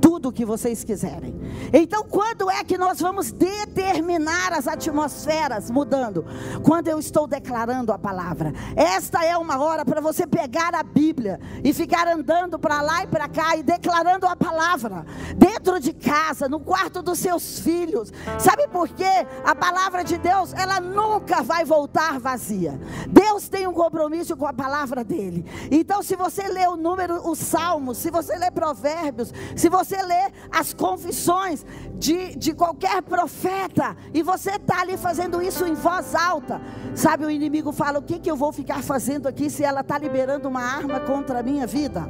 Tudo 0.01 0.29
o 0.29 0.31
que 0.31 0.45
vocês 0.45 0.83
quiserem. 0.83 1.39
Então, 1.73 2.03
quando 2.03 2.49
é 2.49 2.63
que 2.63 2.77
nós 2.77 2.99
vamos 2.99 3.31
determinar 3.31 4.53
as 4.53 4.67
atmosferas 4.67 5.69
mudando? 5.69 6.25
Quando 6.63 6.87
eu 6.87 6.99
estou 6.99 7.27
declarando 7.27 7.91
a 7.91 7.97
palavra. 7.97 8.53
Esta 8.75 9.23
é 9.23 9.37
uma 9.37 9.59
hora 9.59 9.85
para 9.85 10.01
você 10.01 10.25
pegar 10.25 10.73
a 10.73 10.83
Bíblia 10.83 11.39
e 11.63 11.73
ficar 11.73 12.07
andando 12.07 12.57
para 12.57 12.81
lá 12.81 13.03
e 13.03 13.07
para 13.07 13.27
cá 13.27 13.55
e 13.55 13.63
declarando 13.63 14.25
a 14.25 14.35
palavra. 14.35 15.05
Dentro 15.35 15.79
de 15.79 15.93
casa, 15.93 16.47
no 16.47 16.59
quarto 16.59 17.01
dos 17.01 17.19
seus 17.19 17.59
filhos. 17.59 18.11
Sabe 18.39 18.67
por 18.67 18.89
quê? 18.89 19.25
A 19.43 19.55
palavra 19.55 20.03
de 20.03 20.17
Deus, 20.17 20.53
ela 20.53 20.79
nunca 20.79 21.41
vai 21.41 21.65
voltar 21.65 22.19
vazia. 22.19 22.79
Deus 23.09 23.47
tem 23.49 23.67
um 23.67 23.73
compromisso 23.73 24.35
com 24.35 24.45
a 24.45 24.53
palavra 24.53 25.03
dele. 25.03 25.45
Então, 25.71 26.01
se 26.01 26.15
você 26.15 26.47
lê 26.47 26.67
o 26.67 26.75
número, 26.75 27.29
os 27.29 27.39
salmos, 27.39 27.97
se 27.97 28.09
você 28.11 28.35
lê 28.35 28.51
provérbios, 28.51 29.33
se 29.55 29.69
você 29.69 29.88
você 29.89 30.03
lê 30.03 30.31
as 30.51 30.71
confissões 30.71 31.65
de, 31.95 32.35
de 32.35 32.53
qualquer 32.53 33.01
profeta 33.01 33.97
e 34.13 34.21
você 34.21 34.51
está 34.51 34.81
ali 34.81 34.95
fazendo 34.97 35.41
isso 35.41 35.65
em 35.65 35.73
voz 35.73 36.13
alta, 36.13 36.61
sabe? 36.93 37.25
O 37.25 37.31
inimigo 37.31 37.71
fala: 37.71 37.97
o 37.97 38.03
que, 38.03 38.19
que 38.19 38.29
eu 38.29 38.35
vou 38.35 38.53
ficar 38.53 38.83
fazendo 38.83 39.27
aqui 39.27 39.49
se 39.49 39.63
ela 39.63 39.81
está 39.81 39.97
liberando 39.97 40.47
uma 40.47 40.61
arma 40.61 40.99
contra 40.99 41.39
a 41.39 41.43
minha 41.43 41.65
vida? 41.65 42.07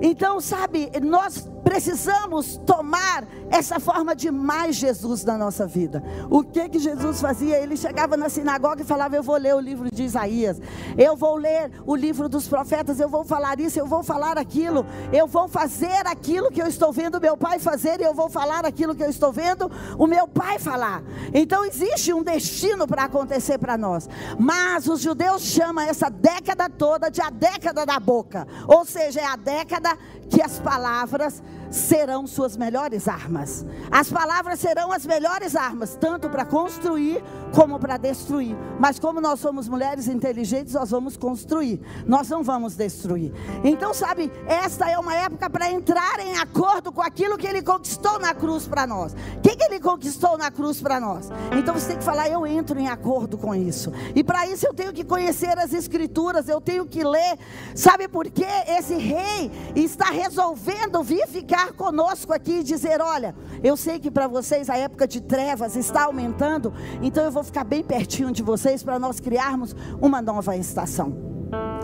Então, 0.00 0.40
sabe, 0.40 0.90
nós 1.02 1.46
precisamos 1.68 2.56
tomar 2.64 3.28
essa 3.50 3.78
forma 3.78 4.16
de 4.16 4.30
mais 4.30 4.74
Jesus 4.74 5.22
na 5.22 5.36
nossa 5.36 5.66
vida. 5.66 6.02
O 6.30 6.42
que 6.42 6.66
que 6.66 6.78
Jesus 6.78 7.20
fazia? 7.20 7.58
Ele 7.58 7.76
chegava 7.76 8.16
na 8.16 8.30
sinagoga 8.30 8.80
e 8.80 8.86
falava: 8.86 9.14
Eu 9.14 9.22
vou 9.22 9.36
ler 9.36 9.54
o 9.54 9.60
livro 9.60 9.90
de 9.90 10.02
Isaías, 10.02 10.58
eu 10.96 11.14
vou 11.14 11.36
ler 11.36 11.70
o 11.84 11.94
livro 11.94 12.26
dos 12.26 12.48
profetas, 12.48 12.98
eu 12.98 13.08
vou 13.10 13.22
falar 13.22 13.60
isso, 13.60 13.78
eu 13.78 13.86
vou 13.86 14.02
falar 14.02 14.38
aquilo, 14.38 14.86
eu 15.12 15.26
vou 15.26 15.46
fazer 15.46 16.06
aquilo 16.06 16.50
que 16.50 16.62
eu 16.62 16.66
estou 16.66 16.90
vendo 16.90 17.20
meu 17.20 17.36
pai 17.36 17.58
fazer 17.58 18.00
e 18.00 18.04
eu 18.04 18.14
vou 18.14 18.30
falar 18.30 18.64
aquilo 18.64 18.94
que 18.94 19.02
eu 19.02 19.10
estou 19.10 19.30
vendo 19.30 19.70
o 19.98 20.06
meu 20.06 20.26
pai 20.26 20.58
falar. 20.58 21.02
Então 21.34 21.66
existe 21.66 22.14
um 22.14 22.22
destino 22.22 22.86
para 22.86 23.04
acontecer 23.04 23.58
para 23.58 23.76
nós, 23.76 24.08
mas 24.38 24.88
os 24.88 25.02
judeus 25.02 25.42
chamam 25.42 25.84
essa 25.84 26.08
década 26.08 26.70
toda 26.70 27.10
de 27.10 27.20
a 27.20 27.28
década 27.28 27.84
da 27.84 28.00
boca, 28.00 28.48
ou 28.66 28.86
seja, 28.86 29.20
é 29.20 29.26
a 29.26 29.36
década 29.36 29.98
que 30.28 30.42
as 30.42 30.58
palavras 30.58 31.42
serão 31.70 32.26
suas 32.26 32.56
melhores 32.56 33.08
armas. 33.08 33.64
As 33.90 34.10
palavras 34.10 34.60
serão 34.60 34.92
as 34.92 35.04
melhores 35.06 35.54
armas, 35.56 35.96
tanto 36.00 36.28
para 36.28 36.44
construir 36.44 37.22
como 37.54 37.78
para 37.78 37.96
destruir. 37.96 38.56
Mas 38.78 38.98
como 38.98 39.20
nós 39.20 39.40
somos 39.40 39.68
mulheres 39.68 40.08
inteligentes, 40.08 40.74
nós 40.74 40.90
vamos 40.90 41.16
construir. 41.16 41.80
Nós 42.06 42.28
não 42.28 42.42
vamos 42.42 42.74
destruir. 42.74 43.32
Então, 43.64 43.92
sabe, 43.94 44.30
esta 44.46 44.88
é 44.90 44.98
uma 44.98 45.14
época 45.14 45.48
para 45.50 45.70
entrar 45.70 46.20
em 46.20 46.36
acordo 46.36 46.92
com 46.92 47.02
aquilo 47.02 47.36
que 47.36 47.46
ele 47.46 47.62
conquistou 47.62 48.18
na 48.18 48.34
cruz 48.34 48.66
para 48.66 48.86
nós. 48.86 49.14
O 49.36 49.40
que, 49.40 49.56
que 49.56 49.64
ele 49.64 49.80
conquistou 49.80 50.36
na 50.36 50.50
cruz 50.50 50.80
para 50.80 51.00
nós? 51.00 51.30
Então 51.56 51.74
você 51.74 51.88
tem 51.88 51.98
que 51.98 52.04
falar, 52.04 52.28
eu 52.28 52.46
entro 52.46 52.78
em 52.78 52.88
acordo 52.88 53.36
com 53.36 53.54
isso. 53.54 53.92
E 54.14 54.22
para 54.22 54.46
isso 54.46 54.66
eu 54.66 54.74
tenho 54.74 54.92
que 54.92 55.04
conhecer 55.04 55.58
as 55.58 55.72
escrituras, 55.72 56.48
eu 56.48 56.60
tenho 56.60 56.86
que 56.86 57.02
ler. 57.04 57.38
Sabe 57.74 58.08
por 58.08 58.30
quê? 58.30 58.46
Esse 58.66 58.94
rei 58.94 59.50
está 59.74 60.06
resolvendo 60.06 61.02
vir 61.02 61.26
ficar 61.58 61.72
conosco 61.72 62.32
aqui 62.32 62.60
e 62.60 62.62
dizer: 62.62 63.00
olha, 63.00 63.34
eu 63.62 63.76
sei 63.76 63.98
que 63.98 64.10
para 64.10 64.28
vocês 64.28 64.70
a 64.70 64.76
época 64.76 65.08
de 65.08 65.20
trevas 65.20 65.74
está 65.74 66.04
aumentando, 66.04 66.72
então 67.02 67.24
eu 67.24 67.32
vou 67.32 67.42
ficar 67.42 67.64
bem 67.64 67.82
pertinho 67.82 68.30
de 68.30 68.42
vocês 68.42 68.82
para 68.82 68.98
nós 68.98 69.18
criarmos 69.18 69.74
uma 70.00 70.22
nova 70.22 70.56
estação. 70.56 71.26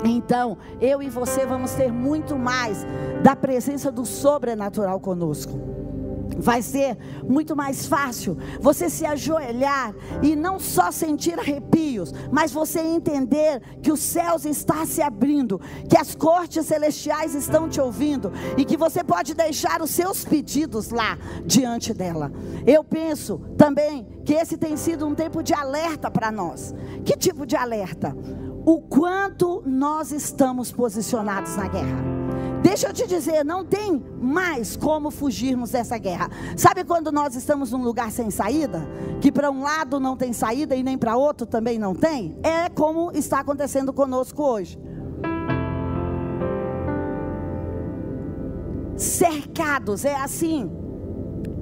Então, 0.05 0.59
eu 0.81 1.03
e 1.03 1.09
você 1.09 1.47
vamos 1.47 1.73
ter 1.73 1.91
muito 1.91 2.37
mais 2.37 2.87
da 3.23 3.35
presença 3.35 3.91
do 3.91 4.05
sobrenatural 4.05 5.01
conosco 5.01 5.74
vai 6.39 6.63
ser 6.63 6.97
muito 7.29 7.57
mais 7.57 7.87
fácil 7.87 8.37
você 8.61 8.89
se 8.89 9.05
ajoelhar 9.05 9.95
e 10.23 10.37
não 10.37 10.59
só 10.59 10.91
sentir 10.91 11.39
arrepios, 11.39 12.13
mas 12.31 12.53
você 12.53 12.81
entender 12.81 13.61
que 13.83 13.93
os 13.93 14.01
céus 14.01 14.45
estão 14.45 14.85
se 14.87 15.03
abrindo, 15.03 15.61
que 15.89 15.97
as 15.97 16.15
cortes 16.15 16.67
celestiais 16.67 17.35
estão 17.35 17.69
te 17.69 17.81
ouvindo 17.81 18.33
e 18.57 18.65
que 18.65 18.77
você 18.77 19.03
pode 19.03 19.35
deixar 19.35 19.83
os 19.83 19.91
seus 19.91 20.25
pedidos 20.25 20.91
lá 20.91 21.19
diante 21.45 21.93
dela. 21.93 22.33
Eu 22.67 22.85
penso 22.85 23.39
também 23.57 24.07
que 24.25 24.35
esse 24.35 24.57
tem 24.57 24.77
sido 24.77 25.07
um 25.07 25.15
tempo 25.15 25.43
de 25.43 25.55
alerta 25.55 26.11
para 26.11 26.31
nós. 26.31 26.75
Que 27.05 27.17
tipo 27.17 27.47
de 27.47 27.57
alerta? 27.57 28.17
o 28.65 28.81
quanto 28.81 29.63
nós 29.67 30.11
estamos 30.11 30.73
posicionados 30.73 31.57
na 31.57 31.69
guerra. 31.69 32.15
Deixa 32.63 32.89
eu 32.89 32.95
te 32.95 33.07
dizer, 33.07 33.45
não 33.45 33.63
tem 33.63 34.03
mais 34.19 34.75
como 34.75 35.11
fugirmos 35.11 35.71
dessa 35.71 35.99
guerra. 35.99 36.31
Sabe 36.57 36.83
quando 36.83 37.13
nós 37.13 37.37
estamos 37.37 37.71
num 37.71 37.83
lugar 37.83 38.11
sem 38.11 38.31
saída? 38.31 38.89
Que 39.21 39.31
para 39.31 39.51
um 39.51 39.63
lado 39.63 40.01
não 40.01 40.17
tem 40.17 40.33
saída 40.33 40.75
e 40.75 40.83
nem 40.83 40.97
para 40.97 41.15
outro 41.15 41.47
também 41.47 41.79
não 41.79 41.95
tem? 41.95 42.39
É 42.43 42.71
como 42.71 43.13
está 43.13 43.41
acontecendo 43.41 43.93
conosco 43.93 44.43
hoje. 44.43 44.79
Cercados, 48.97 50.07
é 50.07 50.15
assim 50.15 50.84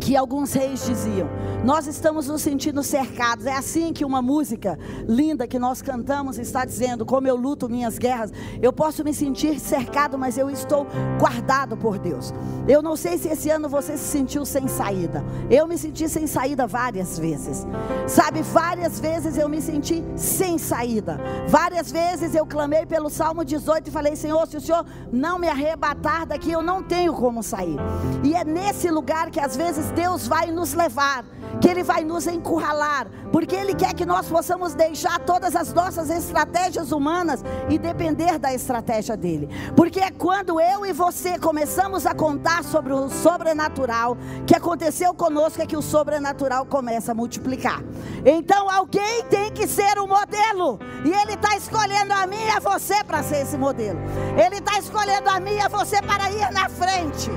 que 0.02 0.16
alguns 0.16 0.52
reis 0.52 0.84
diziam. 0.84 1.28
Nós 1.64 1.86
estamos 1.86 2.26
nos 2.26 2.42
sentindo 2.42 2.82
cercados. 2.82 3.46
É 3.46 3.52
assim 3.52 3.92
que 3.92 4.04
uma 4.04 4.20
música 4.20 4.76
linda 5.06 5.46
que 5.46 5.60
nós 5.60 5.80
cantamos 5.80 6.38
está 6.38 6.64
dizendo: 6.64 7.06
Como 7.06 7.28
eu 7.28 7.36
luto 7.36 7.68
minhas 7.68 7.98
guerras. 7.98 8.32
Eu 8.60 8.72
posso 8.72 9.04
me 9.04 9.14
sentir 9.14 9.60
cercado, 9.60 10.18
mas 10.18 10.36
eu 10.36 10.50
estou 10.50 10.86
guardado 11.20 11.76
por 11.76 11.98
Deus. 11.98 12.34
Eu 12.66 12.82
não 12.82 12.96
sei 12.96 13.16
se 13.16 13.28
esse 13.28 13.48
ano 13.48 13.68
você 13.68 13.96
se 13.96 14.04
sentiu 14.04 14.44
sem 14.44 14.66
saída. 14.66 15.24
Eu 15.48 15.68
me 15.68 15.78
senti 15.78 16.08
sem 16.08 16.26
saída 16.26 16.66
várias 16.66 17.16
vezes. 17.16 17.64
Sabe, 18.08 18.42
várias 18.42 18.98
vezes 18.98 19.38
eu 19.38 19.48
me 19.48 19.62
senti 19.62 20.02
sem 20.16 20.58
saída. 20.58 21.20
Várias 21.46 21.92
vezes 21.92 22.34
eu 22.34 22.44
clamei 22.44 22.84
pelo 22.86 23.08
Salmo 23.08 23.44
18 23.44 23.86
e 23.86 23.92
falei: 23.92 24.16
Senhor, 24.16 24.48
se 24.48 24.56
o 24.56 24.60
Senhor 24.60 24.84
não 25.12 25.38
me 25.38 25.48
arrebatar 25.48 26.26
daqui, 26.26 26.50
eu 26.50 26.62
não 26.62 26.82
tenho 26.82 27.12
como 27.14 27.40
sair. 27.40 27.76
E 28.24 28.34
é 28.34 28.44
nesse 28.44 28.90
lugar 28.90 29.30
que 29.30 29.38
às 29.38 29.56
vezes 29.56 29.91
Deus 29.94 30.26
vai 30.26 30.50
nos 30.50 30.74
levar, 30.74 31.24
que 31.60 31.68
Ele 31.68 31.82
vai 31.82 32.04
nos 32.04 32.26
encurralar, 32.26 33.06
porque 33.30 33.54
Ele 33.54 33.74
quer 33.74 33.94
que 33.94 34.06
nós 34.06 34.28
possamos 34.28 34.74
deixar 34.74 35.18
todas 35.20 35.54
as 35.54 35.72
nossas 35.72 36.10
estratégias 36.10 36.92
humanas 36.92 37.44
e 37.68 37.78
depender 37.78 38.38
da 38.38 38.52
estratégia 38.52 39.16
dele. 39.16 39.48
Porque 39.76 40.00
é 40.00 40.10
quando 40.10 40.60
eu 40.60 40.84
e 40.86 40.92
você 40.92 41.38
começamos 41.38 42.06
a 42.06 42.14
contar 42.14 42.64
sobre 42.64 42.92
o 42.92 43.08
sobrenatural 43.08 44.16
que 44.46 44.56
aconteceu 44.56 45.14
conosco 45.14 45.62
é 45.62 45.66
que 45.66 45.76
o 45.76 45.82
sobrenatural 45.82 46.66
começa 46.66 47.12
a 47.12 47.14
multiplicar. 47.14 47.82
Então 48.24 48.70
alguém 48.70 49.24
tem 49.24 49.50
que 49.52 49.66
ser 49.66 49.98
o 49.98 50.06
modelo, 50.06 50.78
e 51.04 51.10
Ele 51.10 51.34
está 51.34 51.56
escolhendo 51.56 52.12
a 52.12 52.26
mim 52.26 52.42
e 52.44 52.50
a 52.50 52.60
você 52.60 53.04
para 53.04 53.22
ser 53.22 53.42
esse 53.42 53.56
modelo. 53.56 53.98
Ele 54.42 54.56
está 54.56 54.78
escolhendo 54.78 55.28
a 55.28 55.38
mim 55.38 55.54
e 55.54 55.60
a 55.60 55.68
você 55.68 56.00
para 56.02 56.30
ir 56.30 56.50
na 56.52 56.68
frente 56.68 57.30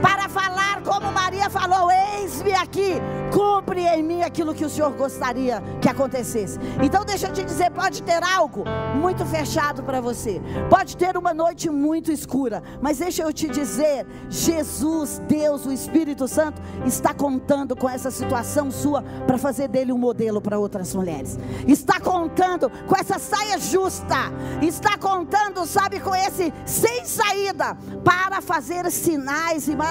para 0.00 0.28
falar 0.28 0.82
como 0.82 1.12
Maria 1.12 1.50
falou: 1.50 1.90
Eis-me 1.90 2.52
aqui, 2.52 2.94
cumpre 3.32 3.86
em 3.86 4.02
mim 4.02 4.22
aquilo 4.22 4.54
que 4.54 4.64
o 4.64 4.70
Senhor 4.70 4.92
gostaria 4.92 5.62
que 5.80 5.88
acontecesse. 5.88 6.58
Então, 6.82 7.04
deixa 7.04 7.26
eu 7.28 7.32
te 7.32 7.44
dizer: 7.44 7.70
pode 7.70 8.02
ter 8.02 8.22
algo 8.22 8.64
muito 8.94 9.24
fechado 9.26 9.82
para 9.82 10.00
você, 10.00 10.40
pode 10.70 10.96
ter 10.96 11.16
uma 11.16 11.34
noite 11.34 11.68
muito 11.68 12.12
escura, 12.12 12.62
mas 12.80 12.98
deixa 12.98 13.22
eu 13.22 13.32
te 13.32 13.48
dizer: 13.48 14.06
Jesus, 14.28 15.20
Deus, 15.28 15.66
o 15.66 15.72
Espírito 15.72 16.26
Santo, 16.26 16.60
está 16.86 17.12
contando 17.12 17.76
com 17.76 17.88
essa 17.88 18.10
situação 18.10 18.70
sua 18.70 19.02
para 19.26 19.38
fazer 19.38 19.68
dele 19.68 19.92
um 19.92 19.98
modelo 19.98 20.40
para 20.40 20.58
outras 20.58 20.94
mulheres, 20.94 21.38
está 21.66 22.00
contando 22.00 22.70
com 22.86 22.96
essa 22.96 23.18
saia 23.18 23.58
justa, 23.58 24.32
está 24.62 24.96
contando, 24.96 25.66
sabe, 25.66 26.00
com 26.00 26.14
esse 26.14 26.52
sem 26.64 27.04
saída 27.04 27.76
para 28.04 28.40
fazer 28.40 28.90
sinais 28.90 29.68
e 29.68 29.76
maravilhas 29.76 29.87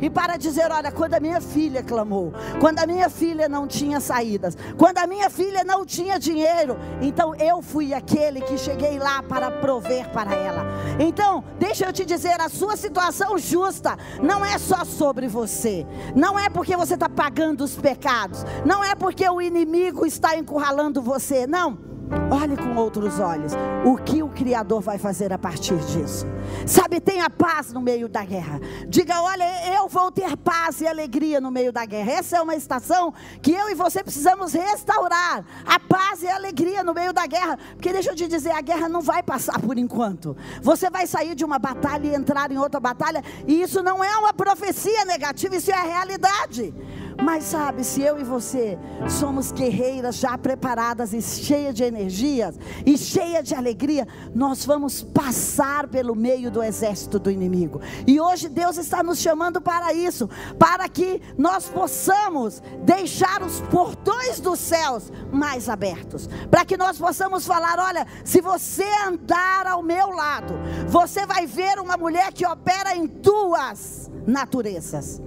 e 0.00 0.10
para 0.10 0.36
dizer: 0.36 0.70
olha, 0.70 0.90
quando 0.90 1.14
a 1.14 1.20
minha 1.20 1.40
filha 1.40 1.82
clamou, 1.82 2.32
quando 2.60 2.78
a 2.78 2.86
minha 2.86 3.08
filha 3.08 3.48
não 3.48 3.66
tinha 3.66 4.00
saídas, 4.00 4.56
quando 4.76 4.98
a 4.98 5.06
minha 5.06 5.30
filha 5.30 5.64
não 5.64 5.84
tinha 5.84 6.18
dinheiro, 6.18 6.76
então 7.00 7.34
eu 7.34 7.62
fui 7.62 7.94
aquele 7.94 8.40
que 8.40 8.58
cheguei 8.58 8.98
lá 8.98 9.22
para 9.22 9.50
prover 9.50 10.10
para 10.10 10.34
ela. 10.34 10.64
Então, 10.98 11.44
deixa 11.58 11.86
eu 11.86 11.92
te 11.92 12.04
dizer: 12.04 12.40
a 12.40 12.48
sua 12.48 12.76
situação 12.76 13.38
justa 13.38 13.96
não 14.22 14.44
é 14.44 14.58
só 14.58 14.84
sobre 14.84 15.28
você, 15.28 15.86
não 16.14 16.38
é 16.38 16.48
porque 16.48 16.76
você 16.76 16.94
está 16.94 17.08
pagando 17.08 17.64
os 17.64 17.76
pecados, 17.76 18.44
não 18.64 18.84
é 18.84 18.94
porque 18.94 19.28
o 19.28 19.40
inimigo 19.40 20.06
está 20.06 20.36
encurralando 20.36 21.02
você, 21.02 21.46
não. 21.46 21.89
Olhe 22.30 22.56
com 22.56 22.74
outros 22.76 23.20
olhos 23.20 23.52
o 23.84 23.96
que 23.96 24.22
o 24.22 24.28
Criador 24.28 24.80
vai 24.80 24.98
fazer 24.98 25.32
a 25.32 25.38
partir 25.38 25.76
disso. 25.76 26.26
Sabe, 26.66 27.00
tenha 27.00 27.30
paz 27.30 27.72
no 27.72 27.80
meio 27.80 28.08
da 28.08 28.24
guerra. 28.24 28.60
Diga: 28.88 29.22
olha, 29.22 29.44
eu 29.74 29.88
vou 29.88 30.10
ter 30.10 30.36
paz 30.36 30.80
e 30.80 30.86
alegria 30.86 31.40
no 31.40 31.50
meio 31.50 31.72
da 31.72 31.84
guerra. 31.84 32.12
Essa 32.12 32.38
é 32.38 32.42
uma 32.42 32.56
estação 32.56 33.14
que 33.40 33.52
eu 33.52 33.70
e 33.70 33.74
você 33.74 34.02
precisamos 34.02 34.52
restaurar 34.52 35.44
a 35.64 35.78
paz 35.78 36.22
e 36.22 36.28
a 36.28 36.34
alegria 36.34 36.82
no 36.82 36.94
meio 36.94 37.12
da 37.12 37.26
guerra. 37.26 37.58
Porque 37.74 37.92
deixa 37.92 38.10
eu 38.10 38.16
te 38.16 38.26
dizer: 38.26 38.50
a 38.50 38.60
guerra 38.60 38.88
não 38.88 39.00
vai 39.00 39.22
passar 39.22 39.60
por 39.60 39.78
enquanto. 39.78 40.36
Você 40.62 40.90
vai 40.90 41.06
sair 41.06 41.34
de 41.34 41.44
uma 41.44 41.58
batalha 41.58 42.06
e 42.06 42.14
entrar 42.14 42.50
em 42.50 42.58
outra 42.58 42.80
batalha, 42.80 43.22
e 43.46 43.62
isso 43.62 43.82
não 43.82 44.02
é 44.02 44.16
uma 44.16 44.32
profecia 44.32 45.04
negativa, 45.04 45.56
isso 45.56 45.70
é 45.70 45.74
a 45.74 45.82
realidade. 45.82 46.74
Mas 47.22 47.44
sabe, 47.44 47.84
se 47.84 48.00
eu 48.00 48.18
e 48.18 48.24
você 48.24 48.78
somos 49.08 49.52
guerreiras 49.52 50.16
já 50.16 50.38
preparadas 50.38 51.12
e 51.12 51.20
cheias 51.20 51.74
de 51.74 51.84
energias 52.00 52.58
e 52.84 52.96
cheias 52.96 53.46
de 53.46 53.54
alegria, 53.54 54.06
nós 54.34 54.64
vamos 54.64 55.02
passar 55.02 55.88
pelo 55.88 56.14
meio 56.14 56.50
do 56.50 56.62
exército 56.62 57.18
do 57.18 57.30
inimigo. 57.30 57.80
E 58.06 58.20
hoje 58.20 58.48
Deus 58.48 58.76
está 58.76 59.02
nos 59.02 59.18
chamando 59.18 59.60
para 59.60 59.92
isso, 59.92 60.28
para 60.58 60.88
que 60.88 61.20
nós 61.36 61.68
possamos 61.68 62.62
deixar 62.84 63.42
os 63.42 63.60
portões 63.62 64.40
dos 64.40 64.58
céus 64.58 65.12
mais 65.30 65.68
abertos, 65.68 66.28
para 66.50 66.64
que 66.64 66.76
nós 66.76 66.98
possamos 66.98 67.46
falar: 67.46 67.78
olha, 67.78 68.06
se 68.24 68.40
você 68.40 68.86
andar 69.06 69.66
ao 69.66 69.82
meu 69.82 70.10
lado, 70.10 70.54
você 70.88 71.26
vai 71.26 71.46
ver 71.46 71.78
uma 71.78 71.96
mulher 71.96 72.32
que 72.32 72.46
opera 72.46 72.96
em 72.96 73.06
duas 73.06 74.10
naturezas. 74.26 75.20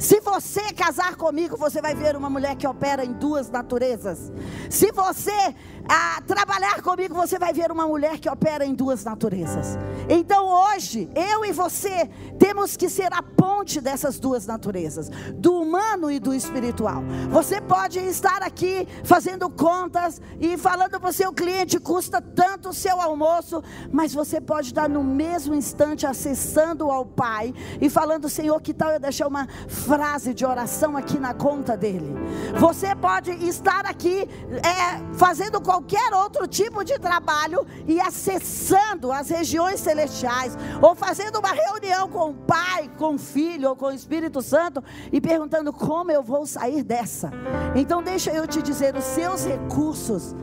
Se 0.00 0.18
você 0.18 0.72
casar 0.72 1.14
comigo, 1.14 1.58
você 1.58 1.82
vai 1.82 1.94
ver 1.94 2.16
uma 2.16 2.30
mulher 2.30 2.56
que 2.56 2.66
opera 2.66 3.04
em 3.04 3.12
duas 3.12 3.50
naturezas. 3.50 4.32
Se 4.70 4.90
você 4.92 5.54
ah, 5.88 6.22
trabalhar 6.26 6.82
comigo, 6.82 7.14
você 7.14 7.38
vai 7.38 7.52
ver 7.52 7.70
uma 7.70 7.86
mulher 7.86 8.18
que 8.18 8.28
opera 8.28 8.64
em 8.64 8.74
duas 8.74 9.04
naturezas. 9.04 9.78
Então 10.08 10.48
hoje, 10.48 11.08
eu 11.14 11.44
e 11.44 11.52
você 11.52 12.08
temos 12.38 12.76
que 12.76 12.88
ser 12.88 13.12
a 13.12 13.22
ponte 13.22 13.80
dessas 13.80 14.18
duas 14.18 14.46
naturezas, 14.46 15.10
do 15.34 15.60
humano 15.60 16.10
e 16.10 16.18
do 16.18 16.34
espiritual. 16.34 17.02
Você 17.30 17.60
pode 17.60 17.98
estar 17.98 18.42
aqui 18.42 18.86
fazendo 19.04 19.48
contas 19.50 20.20
e 20.40 20.56
falando 20.56 20.98
para 21.00 21.10
o 21.10 21.12
seu 21.12 21.32
cliente 21.32 21.78
custa 21.78 22.20
tanto 22.20 22.70
o 22.70 22.74
seu 22.74 23.00
almoço, 23.00 23.62
mas 23.92 24.14
você 24.14 24.40
pode 24.40 24.68
estar 24.68 24.88
no 24.88 25.02
mesmo 25.02 25.54
instante 25.54 26.06
acessando 26.06 26.90
ao 26.90 27.04
Pai 27.04 27.52
e 27.80 27.90
falando, 27.90 28.28
Senhor, 28.28 28.60
que 28.60 28.72
tal 28.72 28.90
eu 28.90 29.00
deixar 29.00 29.26
uma 29.26 29.46
frase 29.68 30.32
de 30.32 30.44
oração 30.44 30.96
aqui 30.96 31.18
na 31.18 31.34
conta 31.34 31.76
dele. 31.76 32.14
Você 32.58 32.94
pode 32.94 33.30
estar 33.46 33.84
aqui 33.86 34.28
é, 34.62 35.14
fazendo 35.14 35.60
qualquer 35.70 36.12
outro 36.12 36.48
tipo 36.48 36.82
de 36.82 36.98
trabalho 36.98 37.64
e 37.86 38.00
acessando 38.00 39.12
as 39.12 39.30
regiões 39.30 39.78
celestiais, 39.78 40.58
ou 40.82 40.96
fazendo 40.96 41.38
uma 41.38 41.52
reunião 41.52 42.08
com 42.08 42.30
o 42.30 42.34
Pai, 42.34 42.90
com 42.98 43.14
o 43.14 43.18
Filho 43.18 43.68
ou 43.68 43.76
com 43.76 43.86
o 43.86 43.92
Espírito 43.92 44.42
Santo 44.42 44.82
e 45.12 45.20
perguntando 45.20 45.72
como 45.72 46.10
eu 46.10 46.24
vou 46.24 46.44
sair 46.44 46.82
dessa. 46.82 47.30
Então, 47.76 48.02
deixa 48.02 48.32
eu 48.32 48.48
te 48.48 48.60
dizer: 48.60 48.96
os 48.96 49.04
seus 49.04 49.44
recursos 49.44 50.34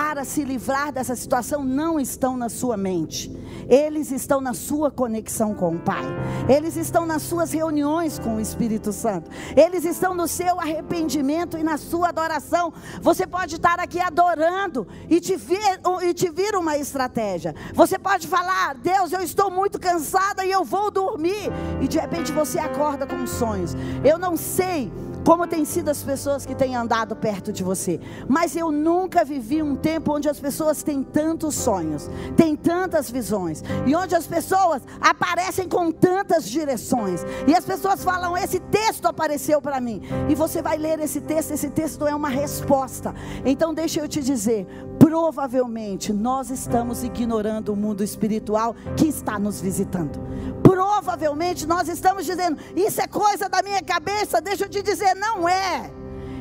para 0.00 0.24
se 0.24 0.42
livrar 0.42 0.90
dessa 0.90 1.14
situação 1.14 1.62
não 1.62 2.00
estão 2.00 2.34
na 2.34 2.48
sua 2.48 2.74
mente, 2.74 3.30
eles 3.68 4.10
estão 4.10 4.40
na 4.40 4.54
sua 4.54 4.90
conexão 4.90 5.54
com 5.54 5.74
o 5.74 5.78
Pai, 5.78 6.06
eles 6.48 6.74
estão 6.74 7.04
nas 7.04 7.20
suas 7.20 7.52
reuniões 7.52 8.18
com 8.18 8.36
o 8.36 8.40
Espírito 8.40 8.94
Santo, 8.94 9.30
eles 9.54 9.84
estão 9.84 10.14
no 10.14 10.26
seu 10.26 10.58
arrependimento 10.58 11.58
e 11.58 11.62
na 11.62 11.76
sua 11.76 12.08
adoração. 12.08 12.72
Você 13.02 13.26
pode 13.26 13.56
estar 13.56 13.78
aqui 13.78 14.00
adorando 14.00 14.88
e 15.06 15.20
te 15.20 15.36
vir, 15.36 15.78
e 16.02 16.14
te 16.14 16.30
vir 16.30 16.56
uma 16.56 16.78
estratégia. 16.78 17.54
Você 17.74 17.98
pode 17.98 18.26
falar: 18.26 18.76
Deus, 18.76 19.12
eu 19.12 19.20
estou 19.20 19.50
muito 19.50 19.78
cansada 19.78 20.46
e 20.46 20.50
eu 20.50 20.64
vou 20.64 20.90
dormir, 20.90 21.52
e 21.78 21.86
de 21.86 21.98
repente 21.98 22.32
você 22.32 22.58
acorda 22.58 23.06
com 23.06 23.26
sonhos. 23.26 23.76
Eu 24.02 24.18
não 24.18 24.34
sei 24.34 24.90
como 25.24 25.46
tem 25.46 25.64
sido 25.64 25.90
as 25.90 26.02
pessoas 26.02 26.46
que 26.46 26.54
têm 26.54 26.76
andado 26.76 27.14
perto 27.16 27.52
de 27.52 27.62
você. 27.62 28.00
Mas 28.28 28.56
eu 28.56 28.70
nunca 28.70 29.24
vivi 29.24 29.62
um 29.62 29.76
tempo 29.76 30.14
onde 30.14 30.28
as 30.28 30.40
pessoas 30.40 30.82
têm 30.82 31.02
tantos 31.02 31.54
sonhos, 31.54 32.08
têm 32.36 32.56
tantas 32.56 33.10
visões, 33.10 33.62
e 33.86 33.94
onde 33.94 34.14
as 34.14 34.26
pessoas 34.26 34.82
aparecem 35.00 35.68
com 35.68 35.90
tantas 35.90 36.48
direções. 36.48 37.24
E 37.46 37.54
as 37.54 37.64
pessoas 37.64 38.02
falam: 38.02 38.36
Esse 38.36 38.60
texto 38.60 39.06
apareceu 39.06 39.60
para 39.60 39.80
mim. 39.80 40.02
E 40.28 40.34
você 40.34 40.62
vai 40.62 40.76
ler 40.76 40.98
esse 41.00 41.20
texto, 41.20 41.52
esse 41.52 41.70
texto 41.70 42.06
é 42.06 42.14
uma 42.14 42.28
resposta. 42.28 43.14
Então, 43.44 43.74
deixa 43.74 44.00
eu 44.00 44.08
te 44.08 44.20
dizer: 44.22 44.66
provavelmente 44.98 46.12
nós 46.12 46.50
estamos 46.50 47.02
ignorando 47.02 47.72
o 47.72 47.76
mundo 47.76 48.04
espiritual 48.04 48.76
que 48.96 49.06
está 49.08 49.38
nos 49.38 49.60
visitando. 49.60 50.20
Provavelmente 50.62 51.66
nós 51.66 51.88
estamos 51.88 52.24
dizendo: 52.24 52.58
Isso 52.76 53.00
é 53.00 53.08
coisa 53.08 53.48
da 53.48 53.62
minha 53.62 53.82
cabeça. 53.82 54.40
Deixa 54.40 54.64
eu 54.64 54.68
te 54.68 54.82
dizer, 54.82 55.09
não 55.14 55.48
é. 55.48 55.90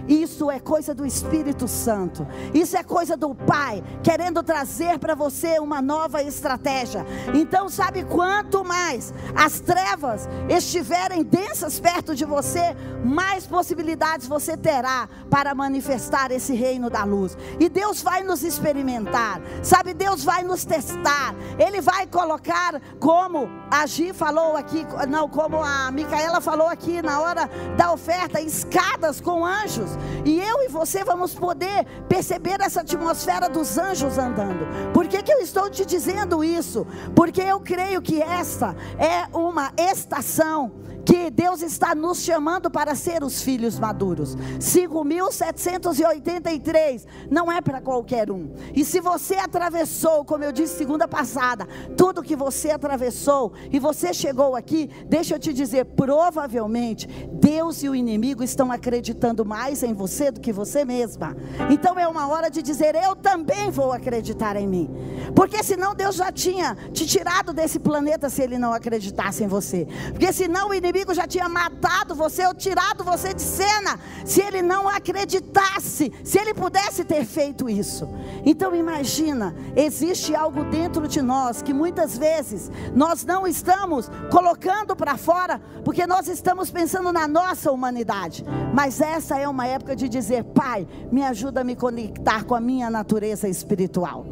Isso 0.09 0.49
é 0.49 0.59
coisa 0.59 0.95
do 0.95 1.05
Espírito 1.05 1.67
Santo. 1.67 2.27
Isso 2.51 2.75
é 2.75 2.81
coisa 2.81 3.15
do 3.15 3.35
Pai 3.35 3.83
querendo 4.01 4.41
trazer 4.41 4.97
para 4.97 5.13
você 5.13 5.59
uma 5.59 5.83
nova 5.83 6.23
estratégia. 6.23 7.05
Então, 7.33 7.69
sabe 7.69 8.03
quanto 8.03 8.65
mais 8.65 9.13
as 9.35 9.59
trevas 9.59 10.27
estiverem 10.49 11.23
densas 11.23 11.79
perto 11.79 12.15
de 12.15 12.25
você, 12.25 12.75
mais 13.05 13.45
possibilidades 13.45 14.27
você 14.27 14.57
terá 14.57 15.07
para 15.29 15.53
manifestar 15.53 16.31
esse 16.31 16.53
reino 16.55 16.89
da 16.89 17.03
luz. 17.03 17.37
E 17.59 17.69
Deus 17.69 18.01
vai 18.01 18.23
nos 18.23 18.43
experimentar. 18.43 19.39
Sabe, 19.61 19.93
Deus 19.93 20.23
vai 20.23 20.43
nos 20.43 20.65
testar. 20.65 21.35
Ele 21.59 21.81
vai 21.81 22.07
colocar 22.07 22.81
como 22.99 23.47
a 23.69 23.85
Gi 23.85 24.11
falou 24.11 24.57
aqui, 24.57 24.85
não, 25.07 25.29
como 25.29 25.63
a 25.63 25.91
Micaela 25.91 26.41
falou 26.41 26.67
aqui 26.67 27.01
na 27.01 27.21
hora 27.21 27.47
da 27.77 27.91
oferta, 27.91 28.41
escadas 28.41 29.21
com 29.21 29.45
anjos. 29.45 29.98
E 30.25 30.39
eu 30.39 30.63
e 30.63 30.67
você 30.67 31.03
vamos 31.03 31.33
poder 31.33 31.85
perceber 32.07 32.59
essa 32.61 32.81
atmosfera 32.81 33.49
dos 33.49 33.77
anjos 33.77 34.17
andando. 34.17 34.67
Por 34.93 35.07
que, 35.07 35.21
que 35.21 35.31
eu 35.31 35.39
estou 35.39 35.69
te 35.69 35.85
dizendo 35.85 36.43
isso? 36.43 36.85
Porque 37.15 37.41
eu 37.41 37.59
creio 37.59 38.01
que 38.01 38.21
esta 38.21 38.75
é 38.97 39.27
uma 39.35 39.71
estação 39.77 40.71
que 41.05 41.29
Deus 41.31 41.61
está 41.61 41.95
nos 41.95 42.21
chamando 42.21 42.69
para 42.69 42.93
ser 42.95 43.23
os 43.23 43.41
filhos 43.41 43.79
maduros. 43.79 44.35
5.783 44.59 47.05
não 47.29 47.49
é 47.51 47.59
para 47.61 47.81
qualquer 47.81 48.29
um. 48.29 48.51
E 48.75 48.85
se 48.85 48.99
você 48.99 49.35
atravessou, 49.35 50.25
como 50.25 50.43
eu 50.43 50.51
disse 50.51 50.77
segunda 50.77 51.07
passada, 51.07 51.65
tudo 51.97 52.21
que 52.21 52.35
você 52.35 52.69
atravessou 52.71 53.53
e 53.71 53.79
você 53.79 54.13
chegou 54.13 54.55
aqui, 54.55 54.89
deixa 55.05 55.35
eu 55.35 55.39
te 55.39 55.53
dizer, 55.53 55.85
provavelmente 55.85 57.07
Deus 57.31 57.81
e 57.83 57.89
o 57.89 57.95
inimigo 57.95 58.43
estão 58.43 58.71
acreditando 58.71 59.45
mais 59.45 59.83
em 59.83 59.93
você 59.93 60.31
do 60.31 60.39
que 60.39 60.51
você 60.51 60.83
mesma. 60.85 61.35
Então 61.69 61.97
é 61.97 62.07
uma 62.07 62.27
hora 62.27 62.49
de 62.49 62.61
dizer, 62.61 62.95
eu 62.95 63.15
também 63.15 63.71
vou 63.71 63.91
acreditar 63.91 64.55
em 64.55 64.67
mim. 64.67 64.89
Porque 65.35 65.63
senão 65.63 65.95
Deus 65.95 66.15
já 66.15 66.31
tinha 66.31 66.75
te 66.91 67.05
tirado 67.05 67.53
desse 67.53 67.79
planeta 67.79 68.29
se 68.29 68.41
ele 68.41 68.57
não 68.57 68.73
acreditasse 68.73 69.43
em 69.43 69.47
você. 69.47 69.87
Porque 70.11 70.33
senão 70.33 70.69
o 70.69 70.73
inimigo 70.73 70.88
inimigo 70.89 71.13
já 71.13 71.27
tinha 71.27 71.47
matado 71.47 72.15
você 72.15 72.45
ou 72.45 72.53
tirado 72.53 73.03
você 73.03 73.33
de 73.33 73.41
cena, 73.41 73.99
se 74.25 74.41
ele 74.41 74.61
não 74.61 74.87
acreditasse, 74.87 76.11
se 76.23 76.39
ele 76.39 76.53
pudesse 76.53 77.03
ter 77.03 77.25
feito 77.25 77.69
isso. 77.69 78.09
Então 78.45 78.75
imagina, 78.75 79.55
existe 79.75 80.35
algo 80.35 80.63
dentro 80.65 81.07
de 81.07 81.21
nós 81.21 81.61
que 81.61 81.73
muitas 81.73 82.17
vezes 82.17 82.71
nós 82.95 83.23
não 83.23 83.45
estamos 83.45 84.09
colocando 84.31 84.95
para 84.95 85.17
fora, 85.17 85.61
porque 85.85 86.05
nós 86.07 86.27
estamos 86.27 86.71
pensando 86.71 87.13
na 87.13 87.27
nossa 87.27 87.71
humanidade. 87.71 88.43
Mas 88.73 88.99
essa 88.99 89.37
é 89.37 89.47
uma 89.47 89.67
época 89.67 89.95
de 89.95 90.09
dizer, 90.09 90.43
Pai, 90.43 90.87
me 91.11 91.23
ajuda 91.23 91.61
a 91.61 91.63
me 91.63 91.75
conectar 91.75 92.43
com 92.43 92.55
a 92.55 92.59
minha 92.59 92.89
natureza 92.89 93.47
espiritual. 93.47 94.25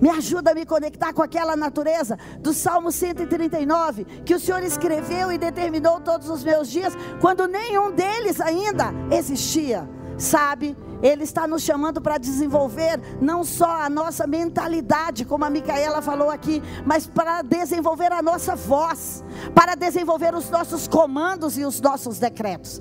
Me 0.00 0.10
ajuda 0.10 0.50
a 0.50 0.54
me 0.54 0.66
conectar 0.66 1.12
com 1.12 1.22
aquela 1.22 1.56
natureza 1.56 2.18
do 2.40 2.52
Salmo 2.52 2.90
139, 2.90 4.04
que 4.24 4.34
o 4.34 4.40
Senhor 4.40 4.62
escreveu 4.62 5.32
e 5.32 5.38
determinou 5.38 6.00
todos 6.00 6.28
os 6.28 6.44
meus 6.44 6.68
dias, 6.68 6.94
quando 7.20 7.46
nenhum 7.46 7.90
deles 7.92 8.40
ainda 8.40 8.92
existia. 9.10 9.88
Sabe, 10.16 10.76
Ele 11.02 11.24
está 11.24 11.46
nos 11.46 11.62
chamando 11.62 12.00
para 12.00 12.18
desenvolver 12.18 13.00
não 13.20 13.42
só 13.42 13.82
a 13.82 13.90
nossa 13.90 14.26
mentalidade, 14.26 15.24
como 15.24 15.44
a 15.44 15.50
Micaela 15.50 16.00
falou 16.00 16.30
aqui, 16.30 16.62
mas 16.86 17.06
para 17.06 17.42
desenvolver 17.42 18.12
a 18.12 18.22
nossa 18.22 18.54
voz, 18.54 19.24
para 19.54 19.74
desenvolver 19.74 20.34
os 20.34 20.48
nossos 20.50 20.86
comandos 20.86 21.58
e 21.58 21.64
os 21.64 21.80
nossos 21.80 22.18
decretos. 22.18 22.80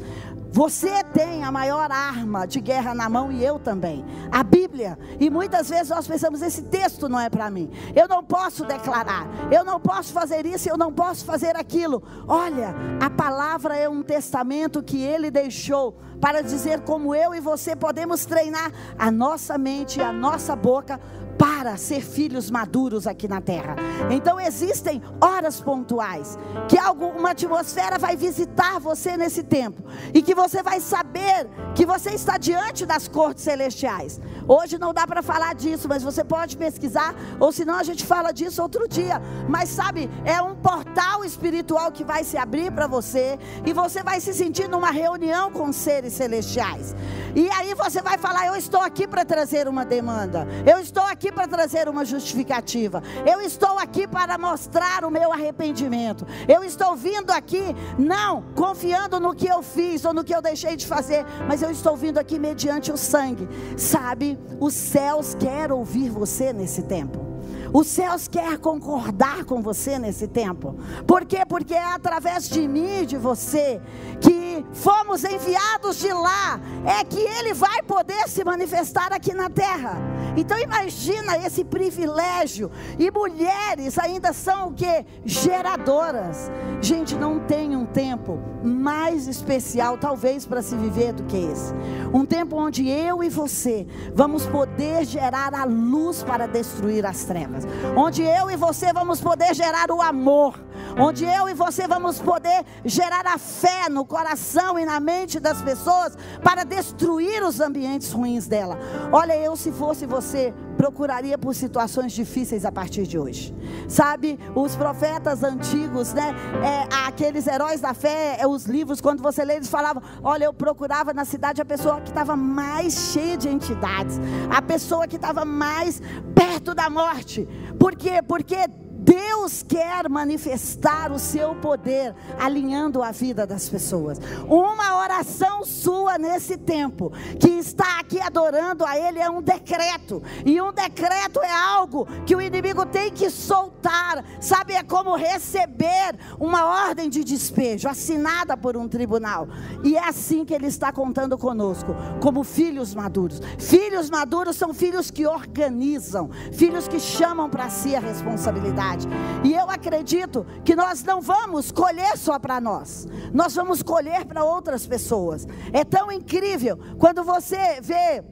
Você 0.53 1.03
tem 1.05 1.43
a 1.43 1.51
maior 1.51 1.91
arma 1.91 2.45
de 2.45 2.61
guerra 2.61 2.93
na 2.93 3.09
mão 3.09 3.31
e 3.31 3.43
eu 3.43 3.57
também. 3.57 4.05
A 4.31 4.43
Bíblia. 4.43 4.99
E 5.19 5.27
muitas 5.27 5.67
vezes 5.67 5.89
nós 5.89 6.07
pensamos: 6.07 6.43
esse 6.43 6.61
texto 6.61 7.09
não 7.09 7.19
é 7.19 7.27
para 7.27 7.49
mim. 7.49 7.71
Eu 7.95 8.07
não 8.07 8.23
posso 8.23 8.63
declarar. 8.63 9.27
Eu 9.51 9.63
não 9.63 9.79
posso 9.79 10.13
fazer 10.13 10.45
isso. 10.45 10.69
Eu 10.69 10.77
não 10.77 10.93
posso 10.93 11.25
fazer 11.25 11.55
aquilo. 11.55 12.03
Olha, 12.27 12.75
a 13.01 13.09
palavra 13.09 13.75
é 13.75 13.89
um 13.89 14.03
testamento 14.03 14.83
que 14.83 15.01
ele 15.01 15.31
deixou 15.31 15.97
para 16.21 16.43
dizer 16.43 16.81
como 16.81 17.15
eu 17.15 17.33
e 17.33 17.39
você 17.39 17.75
podemos 17.75 18.23
treinar 18.23 18.71
a 18.97 19.09
nossa 19.09 19.57
mente 19.57 19.99
e 19.99 20.03
a 20.03 20.13
nossa 20.13 20.55
boca 20.55 20.99
para 21.43 21.75
ser 21.75 21.99
filhos 21.99 22.49
maduros 22.49 23.05
aqui 23.05 23.27
na 23.27 23.41
terra. 23.41 23.75
Então 24.09 24.39
existem 24.39 25.01
horas 25.19 25.59
pontuais 25.59 26.37
que 26.69 26.77
alguma 26.77 27.31
atmosfera 27.31 27.99
vai 27.99 28.15
visitar 28.15 28.79
você 28.79 29.17
nesse 29.17 29.43
tempo 29.43 29.83
e 30.13 30.21
que 30.21 30.33
você 30.33 30.63
vai 30.63 30.79
saber 30.79 31.49
que 31.75 31.85
você 31.85 32.11
está 32.11 32.37
diante 32.37 32.85
das 32.85 33.09
cortes 33.09 33.43
celestiais. 33.43 34.21
Hoje 34.47 34.77
não 34.77 34.93
dá 34.93 35.05
para 35.05 35.21
falar 35.21 35.53
disso, 35.53 35.89
mas 35.89 36.01
você 36.01 36.23
pode 36.23 36.55
pesquisar, 36.55 37.13
ou 37.41 37.51
senão 37.51 37.75
a 37.75 37.83
gente 37.83 38.05
fala 38.05 38.31
disso 38.31 38.61
outro 38.61 38.87
dia. 38.87 39.21
Mas 39.49 39.67
sabe, 39.67 40.09
é 40.23 40.41
um 40.41 40.55
portal 40.55 41.25
espiritual 41.25 41.91
que 41.91 42.05
vai 42.05 42.23
se 42.23 42.37
abrir 42.37 42.71
para 42.71 42.87
você 42.87 43.37
e 43.65 43.73
você 43.73 44.01
vai 44.01 44.21
se 44.21 44.33
sentir 44.33 44.69
numa 44.69 44.91
reunião 44.91 45.51
com 45.51 45.73
seres 45.73 46.13
celestiais. 46.13 46.95
E 47.35 47.49
aí 47.49 47.73
você 47.73 48.01
vai 48.01 48.17
falar: 48.17 48.47
Eu 48.47 48.55
estou 48.55 48.79
aqui 48.79 49.05
para 49.07 49.25
trazer 49.25 49.67
uma 49.67 49.83
demanda, 49.83 50.47
eu 50.65 50.79
estou 50.79 51.03
aqui 51.03 51.32
para 51.33 51.47
trazer 51.47 51.89
uma 51.89 52.05
justificativa. 52.05 53.01
Eu 53.25 53.41
estou 53.41 53.77
aqui 53.79 54.07
para 54.07 54.37
mostrar 54.37 55.03
o 55.03 55.11
meu 55.11 55.33
arrependimento. 55.33 56.25
Eu 56.47 56.63
estou 56.63 56.95
vindo 56.95 57.31
aqui, 57.31 57.75
não 57.97 58.43
confiando 58.55 59.19
no 59.19 59.33
que 59.33 59.47
eu 59.47 59.61
fiz 59.61 60.05
ou 60.05 60.13
no 60.13 60.23
que 60.23 60.33
eu 60.33 60.41
deixei 60.41 60.75
de 60.75 60.85
fazer, 60.85 61.25
mas 61.47 61.61
eu 61.61 61.71
estou 61.71 61.97
vindo 61.97 62.17
aqui 62.17 62.39
mediante 62.39 62.91
o 62.91 62.97
sangue. 62.97 63.47
Sabe, 63.77 64.39
os 64.59 64.73
céus 64.73 65.35
querem 65.35 65.75
ouvir 65.75 66.09
você 66.09 66.53
nesse 66.53 66.83
tempo. 66.83 67.32
Os 67.73 67.87
céus 67.87 68.27
quer 68.27 68.59
concordar 68.59 69.45
com 69.45 69.59
você 69.61 69.97
nesse 69.97 70.27
tempo. 70.27 70.75
Por 71.07 71.25
quê? 71.25 71.39
Porque 71.47 71.73
é 71.73 71.83
através 71.83 72.47
de 72.47 72.67
mim 72.67 73.01
e 73.01 73.05
de 73.07 73.17
você 73.17 73.81
que 74.21 74.63
fomos 74.73 75.23
enviados 75.23 75.97
de 75.97 76.13
lá, 76.13 76.59
é 76.85 77.03
que 77.03 77.19
ele 77.19 77.53
vai 77.53 77.81
poder 77.81 78.29
se 78.29 78.43
manifestar 78.43 79.11
aqui 79.11 79.33
na 79.33 79.49
terra. 79.49 79.97
Então 80.35 80.57
imagina 80.59 81.37
esse 81.37 81.63
privilégio. 81.63 82.71
E 82.97 83.09
mulheres 83.11 83.97
ainda 83.97 84.33
são 84.33 84.69
o 84.69 84.73
que? 84.73 85.05
Geradoras. 85.25 86.51
Gente, 86.81 87.15
não 87.15 87.39
tem 87.39 87.75
um 87.75 87.85
tempo 87.85 88.39
mais 88.63 89.27
especial, 89.27 89.97
talvez, 89.97 90.45
para 90.45 90.61
se 90.61 90.75
viver 90.75 91.13
do 91.13 91.23
que 91.23 91.37
esse. 91.37 91.73
Um 92.13 92.25
tempo 92.25 92.55
onde 92.55 92.87
eu 92.89 93.23
e 93.23 93.29
você 93.29 93.87
vamos 94.13 94.45
poder 94.45 95.05
gerar 95.05 95.53
a 95.53 95.65
luz 95.65 96.23
para 96.23 96.47
destruir 96.47 97.05
as 97.05 97.23
trevas. 97.23 97.62
Onde 97.95 98.23
eu 98.23 98.49
e 98.49 98.55
você 98.55 98.91
vamos 98.93 99.21
poder 99.21 99.53
gerar 99.53 99.91
o 99.91 100.01
amor. 100.01 100.59
Onde 100.97 101.25
eu 101.25 101.49
e 101.49 101.53
você 101.53 101.87
vamos 101.87 102.19
poder 102.19 102.65
gerar 102.85 103.25
a 103.25 103.37
fé 103.37 103.89
no 103.89 104.05
coração 104.05 104.77
e 104.77 104.85
na 104.85 104.99
mente 104.99 105.39
das 105.39 105.61
pessoas 105.61 106.15
para 106.43 106.63
destruir 106.63 107.43
os 107.43 107.59
ambientes 107.59 108.11
ruins 108.11 108.47
dela. 108.47 108.77
Olha, 109.11 109.35
eu 109.35 109.55
se 109.55 109.71
fosse 109.71 110.05
você 110.05 110.53
procuraria 110.77 111.37
por 111.37 111.55
situações 111.55 112.11
difíceis 112.11 112.65
a 112.65 112.71
partir 112.71 113.07
de 113.07 113.17
hoje. 113.17 113.55
Sabe, 113.87 114.39
os 114.55 114.75
profetas 114.75 115.43
antigos, 115.43 116.13
né? 116.13 116.35
É, 116.63 117.07
aqueles 117.07 117.47
heróis 117.47 117.79
da 117.81 117.93
fé, 117.93 118.37
é, 118.39 118.47
os 118.47 118.65
livros, 118.65 118.99
quando 118.99 119.21
você 119.21 119.43
lê, 119.43 119.55
eles 119.55 119.69
falavam: 119.69 120.03
olha, 120.23 120.45
eu 120.45 120.53
procurava 120.53 121.13
na 121.13 121.25
cidade 121.25 121.61
a 121.61 121.65
pessoa 121.65 122.01
que 122.01 122.09
estava 122.09 122.35
mais 122.35 122.93
cheia 123.13 123.37
de 123.37 123.47
entidades, 123.47 124.19
a 124.49 124.61
pessoa 124.61 125.07
que 125.07 125.15
estava 125.15 125.45
mais 125.45 126.01
perto 126.35 126.75
da 126.75 126.89
morte. 126.89 127.47
Por 127.79 127.95
quê? 127.95 128.21
Porque 128.21 128.67
Deus 129.13 129.61
quer 129.61 130.09
manifestar 130.09 131.11
o 131.11 131.19
seu 131.19 131.53
poder 131.53 132.15
alinhando 132.39 133.03
a 133.03 133.11
vida 133.11 133.45
das 133.45 133.69
pessoas. 133.69 134.19
Uma 134.47 134.97
oração 134.97 135.63
sua 135.63 136.17
nesse 136.17 136.57
tempo, 136.57 137.11
que 137.39 137.49
está 137.49 137.99
aqui 137.99 138.19
adorando 138.19 138.83
a 138.83 138.97
Ele, 138.97 139.19
é 139.19 139.29
um 139.29 139.39
decreto. 139.39 140.23
E 140.43 140.59
um 140.59 140.73
decreto 140.73 141.39
é 141.43 141.51
algo 141.51 142.07
que 142.25 142.35
o 142.35 142.41
inimigo 142.41 142.87
tem 142.87 143.11
que 143.11 143.29
soltar. 143.29 144.25
Sabe, 144.41 144.73
é 144.73 144.81
como 144.81 145.15
receber 145.15 146.17
uma 146.39 146.87
ordem 146.87 147.07
de 147.07 147.23
despejo 147.23 147.87
assinada 147.87 148.57
por 148.57 148.75
um 148.75 148.87
tribunal. 148.87 149.47
E 149.83 149.95
é 149.95 150.07
assim 150.07 150.43
que 150.43 150.55
Ele 150.55 150.67
está 150.67 150.91
contando 150.91 151.37
conosco, 151.37 151.95
como 152.19 152.43
filhos 152.43 152.95
maduros. 152.95 153.39
Filhos 153.59 154.09
maduros 154.09 154.55
são 154.55 154.73
filhos 154.73 155.11
que 155.11 155.27
organizam, 155.27 156.31
filhos 156.51 156.87
que 156.87 156.99
chamam 156.99 157.47
para 157.47 157.69
si 157.69 157.95
a 157.95 157.99
responsabilidade 157.99 159.02
verdade. 159.05 159.47
E 159.47 159.53
eu 159.53 159.69
acredito 159.69 160.45
que 160.63 160.75
nós 160.75 161.03
não 161.03 161.21
vamos 161.21 161.71
colher 161.71 162.17
só 162.17 162.39
para 162.39 162.59
nós, 162.59 163.07
nós 163.33 163.55
vamos 163.55 163.81
colher 163.81 164.25
para 164.25 164.43
outras 164.43 164.85
pessoas. 164.85 165.47
É 165.71 165.83
tão 165.83 166.11
incrível 166.11 166.79
quando 166.97 167.23
você 167.23 167.79
vê 167.81 168.23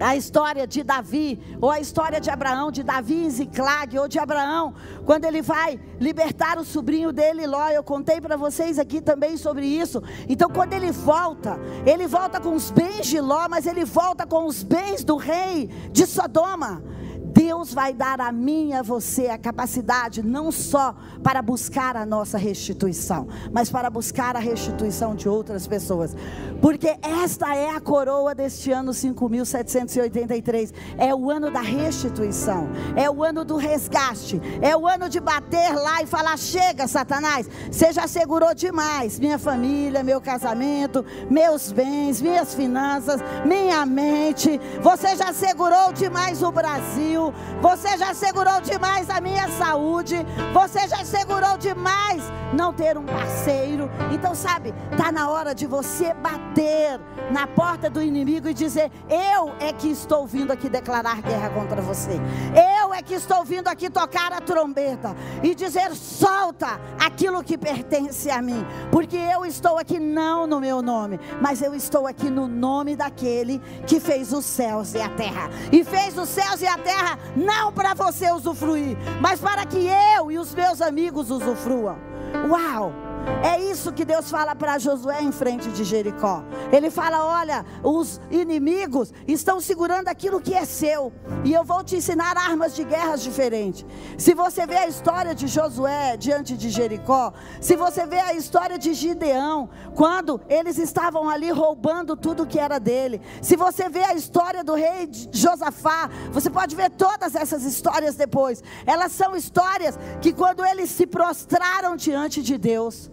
a 0.00 0.16
história 0.16 0.66
de 0.66 0.82
Davi, 0.82 1.38
ou 1.60 1.70
a 1.70 1.80
história 1.80 2.20
de 2.20 2.30
Abraão, 2.30 2.70
de 2.70 2.82
Davi 2.82 3.26
em 3.26 3.30
Ziclag, 3.30 3.96
ou 3.98 4.08
de 4.08 4.18
Abraão, 4.18 4.74
quando 5.04 5.24
ele 5.24 5.40
vai 5.40 5.78
libertar 6.00 6.58
o 6.58 6.64
sobrinho 6.64 7.12
dele, 7.12 7.46
Ló. 7.46 7.68
Eu 7.68 7.84
contei 7.84 8.20
para 8.20 8.36
vocês 8.36 8.78
aqui 8.78 9.00
também 9.00 9.36
sobre 9.36 9.66
isso. 9.66 10.02
Então, 10.28 10.50
quando 10.50 10.72
ele 10.72 10.90
volta, 10.90 11.58
ele 11.86 12.06
volta 12.06 12.40
com 12.40 12.54
os 12.54 12.70
bens 12.70 13.06
de 13.06 13.20
Ló, 13.20 13.46
mas 13.48 13.66
ele 13.66 13.84
volta 13.84 14.26
com 14.26 14.46
os 14.46 14.62
bens 14.62 15.04
do 15.04 15.16
rei 15.16 15.68
de 15.92 16.06
Sodoma. 16.06 16.82
Deus 17.44 17.74
vai 17.74 17.92
dar 17.92 18.22
a 18.22 18.32
mim 18.32 18.70
e 18.70 18.72
a 18.72 18.80
você 18.80 19.26
a 19.26 19.36
capacidade 19.36 20.22
não 20.22 20.50
só 20.50 20.94
para 21.22 21.42
buscar 21.42 21.94
a 21.94 22.06
nossa 22.06 22.38
restituição, 22.38 23.28
mas 23.52 23.68
para 23.68 23.90
buscar 23.90 24.34
a 24.34 24.38
restituição 24.38 25.14
de 25.14 25.28
outras 25.28 25.66
pessoas. 25.66 26.16
Porque 26.62 26.96
esta 27.02 27.54
é 27.54 27.68
a 27.68 27.80
coroa 27.82 28.34
deste 28.34 28.72
ano 28.72 28.94
5783. 28.94 30.72
É 30.96 31.14
o 31.14 31.30
ano 31.30 31.50
da 31.50 31.60
restituição, 31.60 32.66
é 32.96 33.10
o 33.10 33.22
ano 33.22 33.44
do 33.44 33.58
resgate, 33.58 34.40
é 34.62 34.74
o 34.74 34.88
ano 34.88 35.06
de 35.10 35.20
bater 35.20 35.74
lá 35.74 36.02
e 36.02 36.06
falar: 36.06 36.38
"Chega, 36.38 36.88
Satanás, 36.88 37.46
você 37.70 37.92
já 37.92 38.08
segurou 38.08 38.54
demais 38.54 39.20
minha 39.20 39.38
família, 39.38 40.02
meu 40.02 40.18
casamento, 40.18 41.04
meus 41.28 41.70
bens, 41.70 42.22
minhas 42.22 42.54
finanças, 42.54 43.20
minha 43.44 43.84
mente. 43.84 44.58
Você 44.80 45.14
já 45.14 45.30
segurou 45.34 45.92
demais 45.92 46.42
o 46.42 46.50
Brasil 46.50 47.33
você 47.60 47.96
já 47.96 48.12
segurou 48.14 48.60
demais 48.60 49.08
a 49.10 49.20
minha 49.20 49.48
saúde, 49.48 50.16
você 50.52 50.86
já 50.88 51.04
segurou 51.04 51.56
demais 51.58 52.22
não 52.52 52.72
ter 52.72 52.96
um 52.96 53.04
parceiro. 53.04 53.90
Então, 54.12 54.34
sabe, 54.34 54.74
está 54.92 55.10
na 55.10 55.28
hora 55.28 55.54
de 55.54 55.66
você 55.66 56.14
bater 56.14 57.00
na 57.30 57.46
porta 57.46 57.88
do 57.88 58.02
inimigo 58.02 58.48
e 58.48 58.54
dizer: 58.54 58.90
Eu 59.08 59.54
é 59.60 59.72
que 59.72 59.88
estou 59.88 60.26
vindo 60.26 60.52
aqui 60.52 60.68
declarar 60.68 61.20
guerra 61.22 61.50
contra 61.50 61.80
você. 61.80 62.20
Eu 62.80 62.83
é 62.94 63.02
que 63.02 63.14
estou 63.14 63.44
vindo 63.44 63.68
aqui 63.68 63.90
tocar 63.90 64.32
a 64.32 64.40
trombeta 64.40 65.14
e 65.42 65.54
dizer: 65.54 65.94
Solta 65.94 66.80
aquilo 66.98 67.42
que 67.42 67.58
pertence 67.58 68.30
a 68.30 68.40
mim, 68.40 68.64
porque 68.90 69.16
eu 69.16 69.44
estou 69.44 69.78
aqui 69.78 69.98
não 69.98 70.46
no 70.46 70.60
meu 70.60 70.80
nome, 70.80 71.18
mas 71.40 71.62
eu 71.62 71.74
estou 71.74 72.06
aqui 72.06 72.30
no 72.30 72.46
nome 72.46 72.96
daquele 72.96 73.60
que 73.86 74.00
fez 74.00 74.32
os 74.32 74.44
céus 74.44 74.94
e 74.94 75.00
a 75.00 75.08
terra. 75.08 75.50
E 75.72 75.84
fez 75.84 76.16
os 76.16 76.28
céus 76.28 76.60
e 76.60 76.66
a 76.66 76.78
terra 76.78 77.18
não 77.36 77.72
para 77.72 77.94
você 77.94 78.30
usufruir, 78.30 78.96
mas 79.20 79.40
para 79.40 79.64
que 79.66 79.88
eu 80.16 80.30
e 80.30 80.38
os 80.38 80.54
meus 80.54 80.80
amigos 80.80 81.30
usufruam. 81.30 81.98
Uau! 82.48 83.13
É 83.42 83.60
isso 83.60 83.92
que 83.92 84.04
Deus 84.04 84.30
fala 84.30 84.54
para 84.54 84.78
Josué 84.78 85.22
em 85.22 85.30
frente 85.30 85.68
de 85.68 85.84
Jericó. 85.84 86.42
Ele 86.72 86.90
fala: 86.90 87.24
Olha, 87.40 87.64
os 87.82 88.20
inimigos 88.30 89.12
estão 89.28 89.60
segurando 89.60 90.08
aquilo 90.08 90.40
que 90.40 90.54
é 90.54 90.64
seu, 90.64 91.12
e 91.44 91.52
eu 91.52 91.62
vou 91.62 91.84
te 91.84 91.96
ensinar 91.96 92.36
armas 92.36 92.74
de 92.74 92.84
guerras 92.84 93.22
diferentes. 93.22 93.84
Se 94.16 94.34
você 94.34 94.66
vê 94.66 94.78
a 94.78 94.88
história 94.88 95.34
de 95.34 95.46
Josué 95.46 96.16
diante 96.16 96.56
de 96.56 96.70
Jericó, 96.70 97.32
se 97.60 97.76
você 97.76 98.06
vê 98.06 98.18
a 98.18 98.34
história 98.34 98.78
de 98.78 98.94
Gideão, 98.94 99.68
quando 99.94 100.40
eles 100.48 100.78
estavam 100.78 101.28
ali 101.28 101.50
roubando 101.50 102.16
tudo 102.16 102.46
que 102.46 102.58
era 102.58 102.78
dele, 102.80 103.20
se 103.42 103.56
você 103.56 103.88
vê 103.88 104.04
a 104.04 104.14
história 104.14 104.64
do 104.64 104.74
rei 104.74 105.10
Josafá, 105.32 106.08
você 106.32 106.48
pode 106.48 106.74
ver 106.74 106.90
todas 106.90 107.34
essas 107.34 107.64
histórias 107.64 108.14
depois. 108.14 108.62
Elas 108.86 109.12
são 109.12 109.36
histórias 109.36 109.98
que, 110.20 110.32
quando 110.32 110.64
eles 110.64 110.90
se 110.90 111.06
prostraram 111.06 111.94
diante 111.94 112.42
de 112.42 112.56
Deus, 112.56 113.10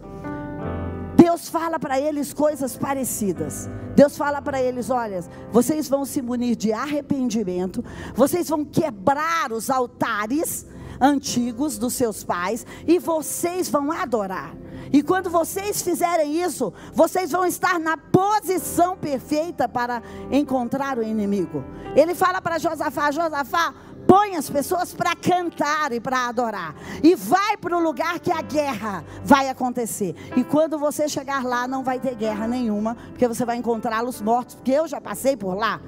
Deus 1.16 1.48
fala 1.48 1.78
para 1.78 2.00
eles 2.00 2.32
coisas 2.32 2.76
parecidas. 2.76 3.68
Deus 3.94 4.16
fala 4.16 4.42
para 4.42 4.60
eles: 4.62 4.90
olha, 4.90 5.24
vocês 5.50 5.88
vão 5.88 6.04
se 6.04 6.20
munir 6.20 6.56
de 6.56 6.72
arrependimento, 6.72 7.84
vocês 8.14 8.48
vão 8.48 8.64
quebrar 8.64 9.52
os 9.52 9.70
altares 9.70 10.66
antigos 11.00 11.78
dos 11.78 11.94
seus 11.94 12.22
pais 12.22 12.66
e 12.86 12.98
vocês 12.98 13.68
vão 13.68 13.90
adorar. 13.90 14.54
E 14.92 15.02
quando 15.02 15.30
vocês 15.30 15.80
fizerem 15.80 16.42
isso, 16.42 16.72
vocês 16.92 17.30
vão 17.30 17.46
estar 17.46 17.80
na 17.80 17.96
posição 17.96 18.96
perfeita 18.96 19.66
para 19.66 20.02
encontrar 20.30 20.98
o 20.98 21.02
inimigo. 21.02 21.64
Ele 21.96 22.14
fala 22.14 22.42
para 22.42 22.58
Josafá: 22.58 23.10
Josafá, 23.10 23.74
põe 24.12 24.36
as 24.36 24.50
pessoas 24.50 24.92
para 24.92 25.16
cantar 25.16 25.90
e 25.90 25.98
para 25.98 26.28
adorar. 26.28 26.74
E 27.02 27.14
vai 27.14 27.56
para 27.56 27.74
o 27.74 27.80
lugar 27.80 28.20
que 28.20 28.30
a 28.30 28.42
guerra 28.42 29.02
vai 29.24 29.48
acontecer. 29.48 30.14
E 30.36 30.44
quando 30.44 30.78
você 30.78 31.08
chegar 31.08 31.42
lá, 31.42 31.66
não 31.66 31.82
vai 31.82 31.98
ter 31.98 32.14
guerra 32.14 32.46
nenhuma, 32.46 32.94
porque 33.08 33.26
você 33.26 33.42
vai 33.46 33.56
encontrá-los 33.56 34.20
mortos, 34.20 34.54
porque 34.54 34.70
eu 34.70 34.86
já 34.86 35.00
passei 35.00 35.34
por 35.34 35.54
lá. 35.54 35.80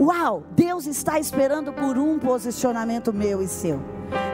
Uau, 0.00 0.42
Deus 0.56 0.88
está 0.88 1.20
esperando 1.20 1.72
por 1.72 1.96
um 1.96 2.18
posicionamento 2.18 3.12
meu 3.12 3.40
e 3.40 3.46
seu. 3.46 3.80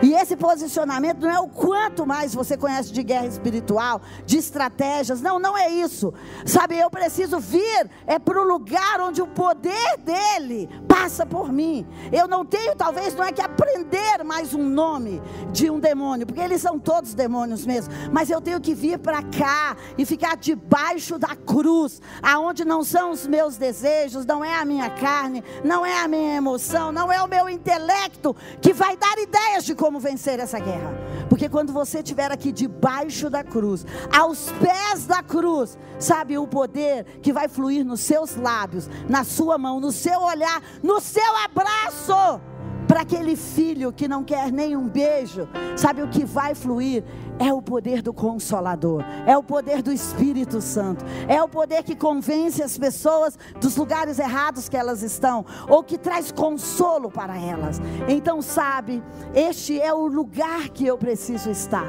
E 0.02 0.14
esse 0.14 0.36
posicionamento 0.36 1.20
não 1.20 1.30
é 1.30 1.40
o 1.40 1.48
quanto 1.48 2.06
mais 2.06 2.34
você 2.34 2.56
conhece 2.56 2.92
de 2.92 3.02
guerra 3.02 3.26
espiritual, 3.26 4.00
de 4.24 4.38
estratégias. 4.38 5.20
Não, 5.20 5.38
não 5.38 5.56
é 5.56 5.68
isso. 5.70 6.12
Sabe, 6.46 6.78
eu 6.78 6.90
preciso 6.90 7.38
vir 7.38 7.90
é 8.06 8.18
para 8.18 8.40
o 8.40 8.44
lugar 8.44 9.00
onde 9.00 9.20
o 9.20 9.26
poder 9.26 9.98
dele 9.98 10.68
passa 10.86 11.26
por 11.26 11.52
mim. 11.52 11.86
Eu 12.12 12.26
não 12.26 12.44
tenho, 12.44 12.74
talvez, 12.74 13.14
não 13.14 13.24
é 13.24 13.32
que 13.32 13.42
aprender 13.42 14.24
mais 14.24 14.54
um 14.54 14.62
nome 14.62 15.22
de 15.52 15.70
um 15.70 15.78
demônio, 15.78 16.26
porque 16.26 16.40
eles 16.40 16.60
são 16.60 16.78
todos 16.78 17.14
demônios 17.14 17.66
mesmo. 17.66 17.92
Mas 18.12 18.30
eu 18.30 18.40
tenho 18.40 18.60
que 18.60 18.74
vir 18.74 18.98
para 18.98 19.22
cá 19.22 19.76
e 19.96 20.04
ficar 20.04 20.36
debaixo 20.36 21.18
da 21.18 21.34
cruz, 21.34 22.00
aonde 22.22 22.64
não 22.64 22.82
são 22.82 23.10
os 23.10 23.26
meus 23.26 23.56
desejos, 23.56 24.24
não 24.24 24.44
é 24.44 24.56
a 24.56 24.64
minha 24.64 24.90
carne, 24.90 25.44
não 25.64 25.84
é 25.84 26.00
a 26.00 26.08
minha 26.08 26.36
emoção, 26.36 26.90
não 26.92 27.12
é 27.12 27.22
o 27.22 27.28
meu 27.28 27.48
intelecto 27.48 28.34
que 28.60 28.72
vai 28.72 28.96
dar 28.96 29.18
ideias 29.18 29.67
de 29.68 29.74
como 29.74 30.00
vencer 30.00 30.40
essa 30.40 30.58
guerra. 30.58 30.92
Porque 31.28 31.48
quando 31.48 31.72
você 31.72 31.98
estiver 31.98 32.32
aqui 32.32 32.50
debaixo 32.50 33.30
da 33.30 33.44
cruz, 33.44 33.86
aos 34.14 34.50
pés 34.52 35.06
da 35.06 35.22
cruz, 35.22 35.78
sabe 35.98 36.36
o 36.38 36.46
poder 36.46 37.04
que 37.22 37.32
vai 37.32 37.48
fluir 37.48 37.84
nos 37.84 38.00
seus 38.00 38.34
lábios, 38.34 38.90
na 39.08 39.24
sua 39.24 39.56
mão, 39.58 39.78
no 39.78 39.92
seu 39.92 40.20
olhar, 40.20 40.62
no 40.82 41.00
seu 41.00 41.36
abraço 41.44 42.40
para 42.88 43.02
aquele 43.02 43.36
filho 43.36 43.92
que 43.92 44.08
não 44.08 44.24
quer 44.24 44.50
nem 44.50 44.74
um 44.74 44.88
beijo, 44.88 45.46
sabe 45.76 46.00
o 46.02 46.08
que 46.08 46.24
vai 46.24 46.54
fluir? 46.54 47.04
É 47.38 47.52
o 47.52 47.62
poder 47.62 48.02
do 48.02 48.12
Consolador, 48.12 49.04
é 49.26 49.36
o 49.36 49.42
poder 49.42 49.80
do 49.80 49.92
Espírito 49.92 50.60
Santo, 50.60 51.04
é 51.28 51.40
o 51.42 51.48
poder 51.48 51.84
que 51.84 51.94
convence 51.94 52.62
as 52.62 52.76
pessoas 52.76 53.38
dos 53.60 53.76
lugares 53.76 54.18
errados 54.18 54.68
que 54.68 54.76
elas 54.76 55.02
estão, 55.02 55.44
ou 55.68 55.82
que 55.84 55.96
traz 55.96 56.32
consolo 56.32 57.10
para 57.10 57.38
elas. 57.38 57.80
Então, 58.08 58.42
sabe, 58.42 59.02
este 59.34 59.80
é 59.80 59.94
o 59.94 60.06
lugar 60.06 60.68
que 60.70 60.86
eu 60.86 60.98
preciso 60.98 61.50
estar. 61.50 61.86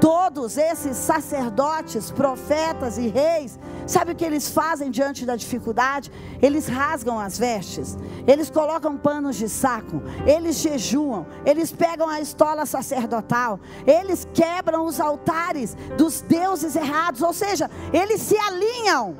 Todos 0.00 0.56
esses 0.56 0.96
sacerdotes, 0.96 2.10
profetas 2.10 2.96
e 2.98 3.08
reis, 3.08 3.58
sabe 3.86 4.12
o 4.12 4.14
que 4.14 4.24
eles 4.24 4.50
fazem 4.50 4.90
diante 4.90 5.26
da 5.26 5.36
dificuldade? 5.36 6.10
Eles 6.40 6.66
rasgam 6.68 7.18
as 7.18 7.38
vestes, 7.38 7.96
eles 8.26 8.50
colocam 8.50 8.96
panos 8.96 9.36
de 9.36 9.48
saco, 9.48 10.02
eles 10.26 10.56
jejuam, 10.56 11.26
eles 11.44 11.72
pegam 11.72 12.08
a 12.08 12.20
estola 12.20 12.66
sacerdotal, 12.66 13.58
eles 13.86 14.26
quebram 14.32 14.86
os 14.86 14.91
altares 15.00 15.76
dos 15.96 16.20
deuses 16.20 16.76
errados, 16.76 17.22
ou 17.22 17.32
seja, 17.32 17.70
eles 17.92 18.20
se 18.20 18.36
alinham. 18.36 19.16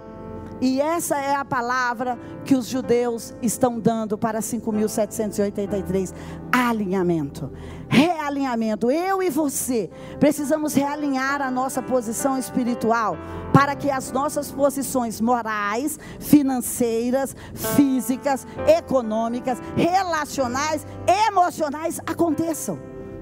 E 0.63 0.81
essa 0.81 1.17
é 1.17 1.35
a 1.35 1.45
palavra 1.45 2.17
que 2.45 2.55
os 2.55 2.69
judeus 2.69 3.35
estão 3.43 3.81
dando 3.81 4.17
para 4.17 4.39
5.783: 4.39 6.15
alinhamento, 6.53 7.51
realinhamento. 7.89 8.89
Eu 8.89 9.21
e 9.21 9.29
você 9.29 9.91
precisamos 10.21 10.75
realinhar 10.75 11.43
a 11.43 11.51
nossa 11.51 11.83
posição 11.83 12.39
espiritual 12.39 13.17
para 13.53 13.75
que 13.75 13.91
as 13.91 14.13
nossas 14.13 14.53
posições 14.53 15.21
morais, 15.21 15.99
financeiras, 16.21 17.35
físicas, 17.75 18.47
econômicas, 18.69 19.59
relacionais, 19.75 20.87
emocionais 21.29 22.01
aconteçam. 22.07 22.79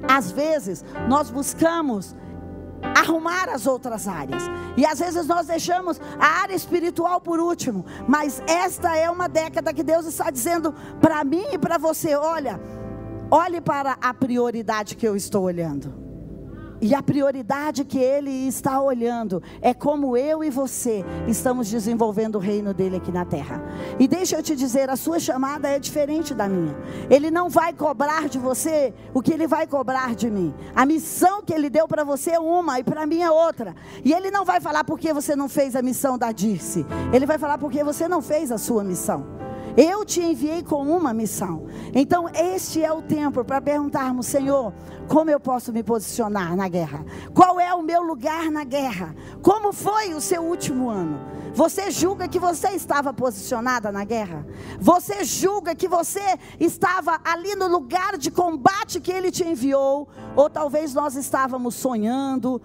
Às 0.07 0.31
vezes, 0.31 0.85
nós 1.09 1.31
buscamos 1.31 2.15
arrumar 2.83 3.49
as 3.49 3.67
outras 3.67 4.07
áreas. 4.07 4.43
E 4.77 4.85
às 4.85 4.99
vezes 4.99 5.27
nós 5.27 5.47
deixamos 5.47 6.01
a 6.19 6.43
área 6.43 6.55
espiritual 6.55 7.21
por 7.21 7.41
último, 7.41 7.85
mas 8.07 8.43
esta 8.47 8.97
é 8.97 9.11
uma 9.11 9.29
década 9.29 9.73
que 9.73 9.83
Deus 9.83 10.07
está 10.07 10.31
dizendo 10.31 10.75
para 11.01 11.23
mim 11.25 11.45
e 11.53 11.59
para 11.59 11.79
você, 11.79 12.15
olha, 12.15 12.61
olhe 13.31 13.61
para 13.61 13.97
a 14.01 14.13
prioridade 14.13 14.97
que 14.97 15.07
eu 15.07 15.17
estou 15.17 15.45
olhando. 15.45 16.10
E 16.83 16.95
a 16.95 17.03
prioridade 17.03 17.85
que 17.85 17.99
ele 17.99 18.49
está 18.49 18.81
olhando 18.81 19.43
é 19.61 19.75
como 19.75 20.17
eu 20.17 20.43
e 20.43 20.49
você 20.49 21.05
estamos 21.29 21.69
desenvolvendo 21.69 22.37
o 22.37 22.39
reino 22.39 22.73
dele 22.73 22.97
aqui 22.97 23.13
na 23.13 23.25
terra. 23.25 23.63
E 23.99 24.09
deixa 24.09 24.37
eu 24.37 24.43
te 24.43 24.57
dizer, 24.57 24.89
a 24.89 24.97
sua 24.97 25.19
chamada 25.19 25.69
é 25.69 25.79
diferente 25.79 26.35
da 26.35 26.49
minha. 26.49 26.75
Ele 27.11 27.31
não 27.31 27.51
vai 27.51 27.75
cobrar 27.75 28.29
de 28.31 28.39
você 28.39 28.95
o 29.13 29.21
que 29.21 29.33
ele 29.33 29.47
vai 29.47 29.67
cobrar 29.67 30.15
de 30.15 30.31
mim. 30.31 30.55
A 30.75 30.87
missão 30.87 31.43
que 31.43 31.53
ele 31.53 31.69
deu 31.69 31.87
para 31.87 32.03
você 32.03 32.31
é 32.31 32.41
uma 32.41 32.79
e 32.81 32.85
para 32.85 33.07
mim 33.07 33.21
é 33.21 33.31
outra. 33.31 33.75
E 34.03 34.13
ele 34.13 34.31
não 34.31 34.47
vai 34.47 34.59
falar 34.59 34.83
porque 34.85 35.13
você 35.13 35.37
não 35.37 35.49
fez 35.49 35.77
a 35.77 35.83
missão 35.83 36.17
da 36.17 36.33
Dirce. 36.33 36.87
Ele 37.13 37.27
vai 37.27 37.37
falar 37.37 37.59
porque 37.59 37.85
você 37.85 38.09
não 38.09 38.23
fez 38.23 38.51
a 38.51 38.57
sua 38.57 38.83
missão. 38.83 39.27
Eu 39.77 40.05
te 40.05 40.21
enviei 40.21 40.63
com 40.63 40.83
uma 40.83 41.13
missão. 41.13 41.67
Então, 41.95 42.29
este 42.29 42.83
é 42.83 42.93
o 42.93 43.03
tempo 43.03 43.45
para 43.45 43.61
perguntarmos, 43.61 44.27
Senhor, 44.27 44.73
como 45.09 45.31
eu 45.31 45.41
posso 45.41 45.73
me 45.73 45.83
posicionar 45.83 46.55
na 46.57 46.69
guerra? 46.69 47.05
Qual 47.35 47.59
é 47.59 47.75
o 47.75 47.83
meu 47.83 48.03
lugar 48.03 48.51
na 48.51 48.65
guerra? 48.65 49.15
Como 49.43 49.73
foi 49.73 50.15
o 50.15 50.21
seu 50.21 50.43
último 50.43 50.89
ano? 50.89 51.19
Você 51.53 51.91
julga 51.91 52.29
que 52.29 52.39
você 52.39 52.69
estava 52.69 53.13
posicionada 53.13 53.91
na 53.91 54.05
guerra? 54.05 54.47
Você 54.79 55.25
julga 55.25 55.75
que 55.75 55.89
você 55.89 56.39
estava 56.61 57.21
ali 57.25 57.57
no 57.57 57.67
lugar 57.67 58.17
de 58.17 58.31
combate 58.31 59.01
que 59.01 59.11
ele 59.11 59.33
te 59.33 59.45
enviou? 59.45 60.09
Ou 60.37 60.49
talvez 60.49 60.95
nós 60.95 61.17
estávamos 61.17 61.75
sonhando, 61.75 62.63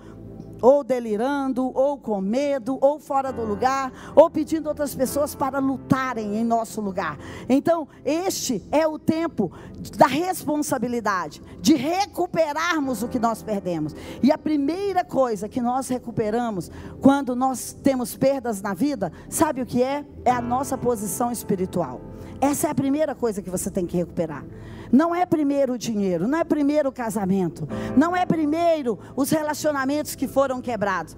ou 0.62 0.84
delirando, 0.84 1.72
ou 1.74 1.98
com 1.98 2.20
medo, 2.22 2.78
ou 2.82 3.00
fora 3.00 3.32
do 3.32 3.44
lugar, 3.44 3.92
ou 4.16 4.30
pedindo 4.30 4.68
outras 4.68 4.96
pessoas 4.96 5.36
para 5.36 5.60
lutarem 5.60 6.38
em 6.38 6.44
nosso 6.44 6.82
lugar. 6.82 7.18
Então, 7.48 7.88
este 8.04 8.64
é 8.72 8.88
o 8.88 8.98
tempo 8.98 9.52
da 9.98 10.08
responsabilidade, 10.08 11.42
de 11.62 11.76
recuperarmos 11.76 13.04
o 13.04 13.08
que 13.08 13.20
nós 13.20 13.44
perdemos. 13.44 13.96
E 14.22 14.32
a 14.32 14.38
primeira 14.38 15.04
coisa 15.04 15.48
que 15.48 15.62
nós 15.62 15.88
recuperamos 15.88 16.72
quando 17.02 17.36
nós 17.36 17.74
temos 17.74 18.16
perdas 18.16 18.62
na 18.62 18.74
vida, 18.74 19.12
sabe 19.30 19.62
o 19.62 19.66
que 19.66 19.84
é? 19.84 20.06
É 20.24 20.32
a 20.32 20.42
nossa 20.42 20.78
posição 20.78 21.32
espiritual. 21.32 22.02
Essa 22.42 22.68
é 22.68 22.72
a 22.72 22.76
primeira 22.76 23.16
coisa 23.16 23.42
que 23.42 23.50
você 23.50 23.70
tem 23.70 23.86
que 23.86 23.98
recuperar. 23.98 24.44
Não 24.92 25.16
é 25.16 25.26
primeiro 25.26 25.74
o 25.74 25.78
dinheiro, 25.78 26.28
não 26.28 26.40
é 26.40 26.44
primeiro 26.44 26.90
o 26.90 26.92
casamento, 26.92 27.68
não 27.96 28.16
é 28.16 28.26
primeiro 28.26 29.00
os 29.16 29.30
relacionamentos 29.30 30.16
que 30.16 30.28
foram 30.28 30.62
quebrados. 30.62 31.16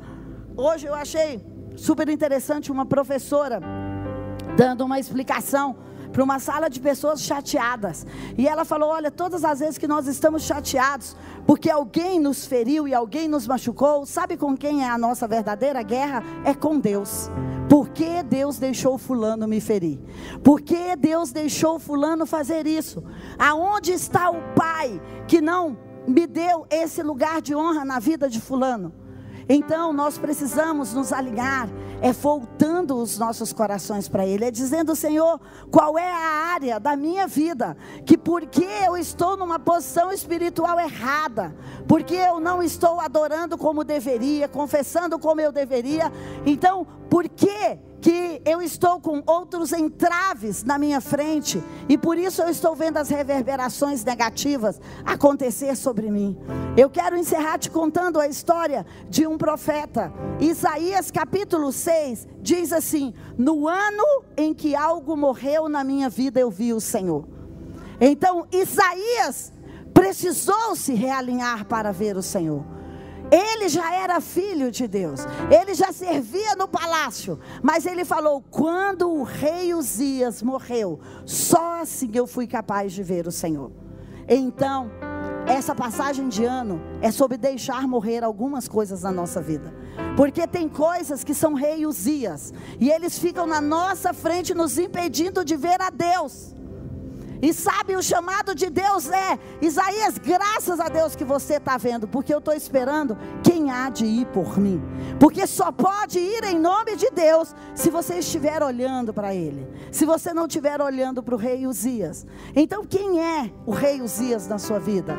Hoje 0.55 0.87
eu 0.87 0.93
achei 0.93 1.41
super 1.75 2.09
interessante 2.09 2.71
uma 2.71 2.85
professora 2.85 3.61
dando 4.57 4.83
uma 4.83 4.99
explicação 4.99 5.75
para 6.17 6.23
uma 6.23 6.39
sala 6.39 6.67
de 6.67 6.79
pessoas 6.79 7.21
chateadas. 7.21 8.03
E 8.35 8.47
ela 8.47 8.65
falou: 8.65 8.89
Olha, 8.89 9.11
todas 9.11 9.45
as 9.45 9.59
vezes 9.59 9.77
que 9.77 9.87
nós 9.87 10.07
estamos 10.07 10.41
chateados 10.41 11.15
porque 11.45 11.69
alguém 11.69 12.19
nos 12.19 12.43
feriu 12.43 12.87
e 12.87 12.93
alguém 12.95 13.27
nos 13.27 13.45
machucou, 13.45 14.03
sabe 14.03 14.35
com 14.35 14.57
quem 14.57 14.83
é 14.83 14.89
a 14.89 14.97
nossa 14.97 15.27
verdadeira 15.27 15.83
guerra? 15.83 16.23
É 16.43 16.55
com 16.55 16.79
Deus. 16.79 17.29
Por 17.69 17.89
que 17.89 18.23
Deus 18.23 18.57
deixou 18.57 18.97
Fulano 18.97 19.47
me 19.47 19.61
ferir? 19.61 19.99
Por 20.43 20.59
que 20.59 20.95
Deus 20.95 21.31
deixou 21.31 21.77
Fulano 21.77 22.25
fazer 22.25 22.65
isso? 22.65 23.03
Aonde 23.37 23.91
está 23.91 24.31
o 24.31 24.41
Pai 24.55 24.99
que 25.27 25.39
não 25.39 25.77
me 26.07 26.25
deu 26.25 26.65
esse 26.71 27.03
lugar 27.03 27.43
de 27.43 27.55
honra 27.55 27.85
na 27.85 27.99
vida 27.99 28.27
de 28.27 28.41
Fulano? 28.41 28.91
Então 29.49 29.93
nós 29.93 30.17
precisamos 30.17 30.93
nos 30.93 31.13
alinhar, 31.13 31.69
é 32.01 32.11
voltando 32.11 32.95
os 32.97 33.17
nossos 33.17 33.53
corações 33.53 34.09
para 34.09 34.25
Ele, 34.25 34.45
é 34.45 34.51
dizendo, 34.51 34.95
Senhor, 34.95 35.39
qual 35.71 35.97
é 35.97 36.11
a 36.11 36.53
área 36.53 36.79
da 36.79 36.95
minha 36.95 37.27
vida 37.27 37.77
que 38.05 38.17
porque 38.17 38.65
eu 38.85 38.97
estou 38.97 39.37
numa 39.37 39.57
posição 39.57 40.11
espiritual 40.11 40.79
errada, 40.79 41.55
porque 41.87 42.15
eu 42.15 42.39
não 42.39 42.61
estou 42.61 42.99
adorando 42.99 43.57
como 43.57 43.83
deveria, 43.83 44.47
confessando 44.47 45.17
como 45.17 45.39
eu 45.39 45.51
deveria, 45.51 46.11
então 46.45 46.85
por 47.09 47.27
que 47.29 47.79
que 48.01 48.41
eu 48.45 48.61
estou 48.61 48.99
com 48.99 49.23
outros 49.25 49.73
entraves 49.73 50.63
na 50.63 50.77
minha 50.77 51.01
frente 51.01 51.61
e 51.89 51.97
por 51.97 52.17
isso 52.17 52.41
eu 52.41 52.49
estou 52.49 52.75
vendo 52.75 52.97
as 52.97 53.09
reverberações 53.09 54.03
negativas 54.03 54.79
acontecer 55.05 55.75
sobre 55.75 56.11
mim. 56.11 56.37
Eu 56.75 56.89
quero 56.89 57.17
encerrar 57.17 57.57
te 57.57 57.69
contando 57.69 58.19
a 58.19 58.27
história 58.27 58.85
de 59.09 59.25
um 59.25 59.37
profeta. 59.37 60.13
Isaías 60.39 61.09
capítulo 61.09 61.71
6 61.71 62.27
diz 62.41 62.71
assim: 62.71 63.13
No 63.37 63.67
ano 63.67 64.23
em 64.35 64.53
que 64.53 64.75
algo 64.75 65.17
morreu 65.17 65.67
na 65.67 65.83
minha 65.83 66.09
vida, 66.09 66.39
eu 66.39 66.51
vi 66.51 66.73
o 66.73 66.79
Senhor. 66.79 67.27
Então, 67.99 68.45
Isaías 68.51 69.51
precisou 69.93 70.75
se 70.75 70.93
realinhar 70.93 71.65
para 71.65 71.91
ver 71.91 72.15
o 72.15 72.21
Senhor. 72.21 72.76
Ele 73.31 73.67
já 73.67 73.93
era 73.93 74.21
filho 74.21 74.71
de 74.71 74.87
Deus, 74.87 75.21
ele 75.51 75.73
já 75.73 75.91
servia 75.91 76.55
no 76.55 76.67
palácio, 76.67 77.39
mas 77.61 77.85
ele 77.85 78.05
falou: 78.05 78.41
quando 78.49 79.09
o 79.09 79.23
rei 79.23 79.73
Uzias 79.73 80.41
morreu, 80.41 80.99
só 81.25 81.81
assim 81.81 82.09
eu 82.13 82.25
fui 82.25 82.47
capaz 82.47 82.93
de 82.93 83.03
ver 83.03 83.27
o 83.27 83.31
Senhor. 83.31 83.71
Então, 84.29 84.89
essa 85.45 85.73
passagem 85.73 86.27
de 86.27 86.43
ano 86.43 86.81
é 87.01 87.11
sobre 87.11 87.37
deixar 87.37 87.87
morrer 87.87 88.23
algumas 88.23 88.67
coisas 88.67 89.03
na 89.03 89.11
nossa 89.11 89.41
vida. 89.41 89.73
Porque 90.15 90.45
tem 90.47 90.67
coisas 90.67 91.23
que 91.23 91.33
são 91.33 91.53
rei 91.53 91.85
Uzias, 91.85 92.53
e 92.79 92.89
eles 92.89 93.19
ficam 93.19 93.45
na 93.45 93.61
nossa 93.61 94.13
frente 94.13 94.53
nos 94.53 94.77
impedindo 94.77 95.45
de 95.45 95.55
ver 95.55 95.81
a 95.81 95.89
Deus. 95.89 96.56
E 97.41 97.53
sabe, 97.53 97.95
o 97.95 98.01
chamado 98.01 98.55
de 98.55 98.69
Deus 98.69 99.09
é: 99.09 99.37
Isaías, 99.61 100.17
graças 100.17 100.79
a 100.79 100.89
Deus 100.89 101.15
que 101.15 101.23
você 101.23 101.55
está 101.55 101.77
vendo, 101.77 102.07
porque 102.07 102.33
eu 102.33 102.39
estou 102.39 102.53
esperando 102.53 103.17
quem 103.43 103.71
há 103.71 103.89
de 103.89 104.05
ir 104.05 104.25
por 104.27 104.57
mim. 104.57 104.81
Porque 105.19 105.45
só 105.45 105.71
pode 105.71 106.19
ir 106.19 106.43
em 106.43 106.59
nome 106.59 106.95
de 106.95 107.09
Deus 107.11 107.55
se 107.75 107.89
você 107.89 108.19
estiver 108.19 108.61
olhando 108.63 109.13
para 109.13 109.33
Ele. 109.33 109.67
Se 109.91 110.05
você 110.05 110.33
não 110.33 110.45
estiver 110.45 110.81
olhando 110.81 111.21
para 111.21 111.35
o 111.35 111.37
rei 111.37 111.67
Uzias. 111.67 112.25
Então, 112.55 112.83
quem 112.85 113.23
é 113.23 113.51
o 113.65 113.71
rei 113.71 114.01
Uzias 114.01 114.47
na 114.47 114.57
sua 114.57 114.79
vida? 114.79 115.15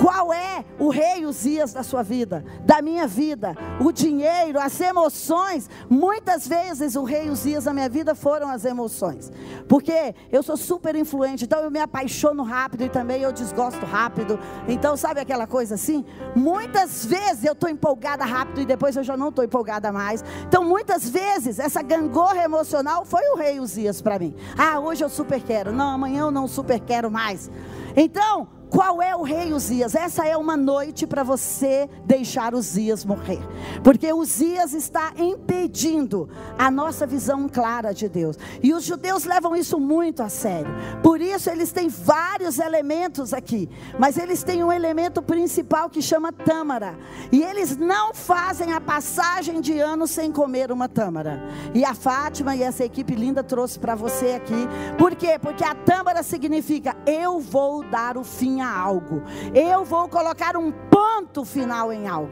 Qual 0.00 0.32
é 0.32 0.64
o 0.78 0.90
rei 0.90 1.26
Uzias 1.26 1.72
da 1.72 1.82
sua 1.82 2.04
vida? 2.04 2.44
Da 2.64 2.80
minha 2.80 3.06
vida? 3.06 3.56
O 3.80 3.90
dinheiro, 3.90 4.60
as 4.60 4.80
emoções. 4.80 5.68
Muitas 5.90 6.46
vezes 6.46 6.94
o 6.94 7.02
rei 7.02 7.28
Uzias 7.28 7.64
da 7.64 7.74
minha 7.74 7.88
vida 7.88 8.14
foram 8.14 8.48
as 8.48 8.64
emoções. 8.64 9.32
Porque 9.68 10.14
eu 10.30 10.40
sou 10.42 10.56
super 10.56 10.94
influente. 10.94 11.44
Então, 11.44 11.60
eu 11.60 11.70
me 11.70 11.80
apaixono 11.80 12.44
rápido 12.44 12.84
e 12.84 12.88
também 12.88 13.22
eu 13.22 13.32
desgosto 13.32 13.84
rápido. 13.84 14.38
Então, 14.68 14.96
sabe 14.96 15.20
aquela 15.20 15.48
coisa 15.48 15.74
assim? 15.74 16.04
Muitas 16.34 17.04
vezes 17.04 17.44
eu 17.44 17.52
estou 17.52 17.68
empolgada 17.68 18.24
rápido 18.24 18.60
e 18.60 18.66
depois 18.66 18.96
eu 18.96 19.02
já 19.02 19.16
não 19.16 19.30
estou 19.30 19.44
empolgada 19.44 19.90
mais. 19.90 20.24
Então, 20.46 20.64
muitas 20.64 21.10
vezes, 21.10 21.58
essa 21.58 21.82
gangorra 21.82 22.44
emocional 22.44 23.04
foi 23.04 23.28
o 23.30 23.36
rei 23.36 23.58
Uzias 23.58 24.00
para 24.00 24.18
mim. 24.18 24.34
Ah, 24.56 24.78
hoje 24.78 25.02
eu 25.04 25.08
super 25.08 25.42
quero. 25.42 25.72
Não, 25.72 25.94
amanhã 25.94 26.20
eu 26.20 26.30
não 26.30 26.46
super 26.46 26.78
quero 26.78 27.10
mais. 27.10 27.50
Então, 27.96 28.57
qual 28.70 29.00
é 29.00 29.16
o 29.16 29.22
rei 29.22 29.52
Uzias? 29.52 29.94
Essa 29.94 30.26
é 30.26 30.36
uma 30.36 30.56
noite 30.56 31.06
para 31.06 31.22
você 31.22 31.88
deixar 32.04 32.54
Uzias 32.54 33.04
morrer. 33.04 33.40
Porque 33.82 34.12
Uzias 34.12 34.74
está 34.74 35.12
impedindo 35.16 36.28
a 36.58 36.70
nossa 36.70 37.06
visão 37.06 37.48
clara 37.48 37.92
de 37.92 38.08
Deus. 38.08 38.36
E 38.62 38.74
os 38.74 38.84
judeus 38.84 39.24
levam 39.24 39.56
isso 39.56 39.80
muito 39.80 40.22
a 40.22 40.28
sério. 40.28 40.70
Por 41.02 41.20
isso 41.20 41.48
eles 41.48 41.72
têm 41.72 41.88
vários 41.88 42.58
elementos 42.58 43.32
aqui. 43.32 43.68
Mas 43.98 44.18
eles 44.18 44.42
têm 44.42 44.62
um 44.62 44.72
elemento 44.72 45.22
principal 45.22 45.88
que 45.88 46.02
chama 46.02 46.32
tâmara. 46.32 46.98
E 47.32 47.42
eles 47.42 47.76
não 47.76 48.12
fazem 48.14 48.72
a 48.72 48.80
passagem 48.80 49.60
de 49.60 49.78
ano 49.78 50.06
sem 50.06 50.30
comer 50.30 50.70
uma 50.70 50.88
tâmara. 50.88 51.42
E 51.74 51.84
a 51.84 51.94
Fátima 51.94 52.54
e 52.54 52.62
essa 52.62 52.84
equipe 52.84 53.14
linda 53.14 53.42
trouxe 53.42 53.78
para 53.78 53.94
você 53.94 54.32
aqui. 54.32 54.68
Por 54.98 55.14
quê? 55.14 55.38
Porque 55.40 55.64
a 55.64 55.74
tâmara 55.74 56.22
significa 56.22 56.96
eu 57.06 57.40
vou 57.40 57.82
dar 57.82 58.16
o 58.18 58.24
fim 58.24 58.57
algo. 58.60 59.22
Eu 59.54 59.84
vou 59.84 60.08
colocar 60.08 60.56
um 60.56 60.70
ponto 60.70 61.44
final 61.44 61.92
em 61.92 62.06
algo. 62.08 62.30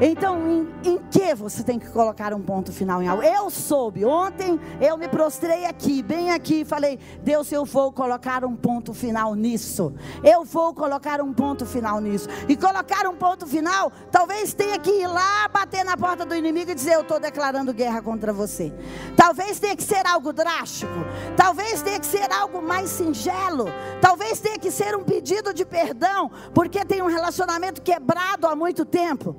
Então, 0.00 0.46
em, 0.46 0.68
em, 0.84 0.98
que 1.10 1.34
você 1.34 1.62
tem 1.62 1.78
que 1.78 1.88
colocar 1.88 2.34
um 2.34 2.42
ponto 2.42 2.70
final 2.70 3.02
em 3.02 3.08
algo? 3.08 3.22
Eu 3.22 3.48
soube, 3.48 4.04
ontem 4.04 4.60
eu 4.78 4.98
me 4.98 5.08
prostrei 5.08 5.64
aqui, 5.64 6.02
bem 6.02 6.30
aqui, 6.32 6.60
e 6.60 6.64
falei: 6.64 6.98
Deus, 7.22 7.50
eu 7.50 7.64
vou 7.64 7.90
colocar 7.90 8.44
um 8.44 8.54
ponto 8.54 8.92
final 8.92 9.34
nisso. 9.34 9.94
Eu 10.22 10.44
vou 10.44 10.74
colocar 10.74 11.22
um 11.22 11.32
ponto 11.32 11.64
final 11.64 11.98
nisso. 11.98 12.28
E 12.46 12.56
colocar 12.56 13.08
um 13.08 13.16
ponto 13.16 13.46
final, 13.46 13.90
talvez 14.10 14.52
tenha 14.52 14.78
que 14.78 14.90
ir 14.90 15.06
lá 15.06 15.48
bater 15.48 15.82
na 15.82 15.96
porta 15.96 16.26
do 16.26 16.34
inimigo 16.34 16.70
e 16.70 16.74
dizer: 16.74 16.94
Eu 16.94 17.00
estou 17.00 17.18
declarando 17.18 17.72
guerra 17.72 18.02
contra 18.02 18.34
você. 18.34 18.74
Talvez 19.16 19.58
tenha 19.58 19.74
que 19.74 19.82
ser 19.82 20.06
algo 20.06 20.30
drástico, 20.30 20.92
talvez 21.36 21.80
tenha 21.80 21.98
que 21.98 22.06
ser 22.06 22.30
algo 22.30 22.60
mais 22.60 22.90
singelo, 22.90 23.64
talvez 24.02 24.40
tenha 24.40 24.58
que 24.58 24.70
ser 24.70 24.94
um 24.94 25.02
pedido 25.02 25.54
de 25.54 25.64
perdão, 25.64 26.30
porque 26.52 26.84
tem 26.84 27.00
um 27.00 27.06
relacionamento 27.06 27.80
quebrado 27.80 28.46
há 28.46 28.54
muito 28.54 28.84
tempo. 28.84 29.36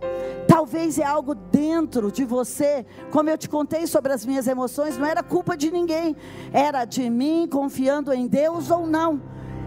Talvez 0.48 0.98
é 0.98 1.04
algo 1.04 1.36
dentro 1.36 2.12
de 2.12 2.24
você, 2.24 2.86
como 3.12 3.30
eu 3.30 3.38
te 3.38 3.50
contei 3.50 3.86
sobre 3.86 4.14
as 4.14 4.26
minhas 4.26 4.48
emoções, 4.48 4.98
não 4.98 5.06
era 5.06 5.22
culpa 5.22 5.58
de 5.58 5.70
ninguém, 5.70 6.16
era 6.54 6.86
de 6.86 7.10
mim 7.10 7.48
confiando 7.52 8.14
em 8.14 8.28
Deus 8.28 8.72
ou 8.72 8.88
não. 8.88 9.22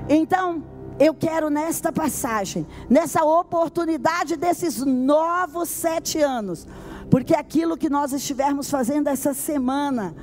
Então, 0.09 0.65
eu 0.99 1.15
quero 1.15 1.49
nesta 1.49 1.93
passagem, 1.93 2.67
nessa 2.89 3.25
oportunidade 3.25 4.37
desses 4.37 4.85
novos 4.85 5.69
sete 5.69 6.21
anos, 6.21 6.67
porque 7.11 7.35
aquilo 7.35 7.77
que 7.77 7.89
nós 7.89 8.13
estivermos 8.13 8.71
fazendo 8.71 9.09
essa 9.09 9.33
semana, 9.33 10.15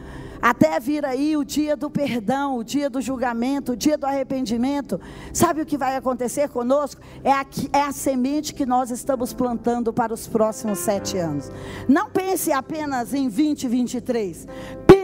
até 0.41 0.79
vir 0.79 1.05
aí 1.05 1.35
o 1.35 1.43
dia 1.43 1.75
do 1.75 1.89
perdão, 1.89 2.57
o 2.57 2.63
dia 2.63 2.89
do 2.89 3.01
julgamento, 3.01 3.73
o 3.73 3.75
dia 3.75 3.97
do 3.97 4.05
arrependimento. 4.05 4.99
Sabe 5.33 5.61
o 5.61 5.65
que 5.65 5.77
vai 5.77 5.95
acontecer 5.95 6.49
conosco? 6.49 7.01
É 7.23 7.31
a, 7.31 7.45
é 7.73 7.81
a 7.81 7.91
semente 7.91 8.53
que 8.53 8.65
nós 8.65 8.91
estamos 8.91 9.33
plantando 9.33 9.91
para 9.93 10.13
os 10.13 10.27
próximos 10.27 10.79
sete 10.79 11.17
anos. 11.17 11.51
Não 11.87 12.09
pense 12.09 12.51
apenas 12.51 13.13
em 13.13 13.29
2023. 13.29 14.47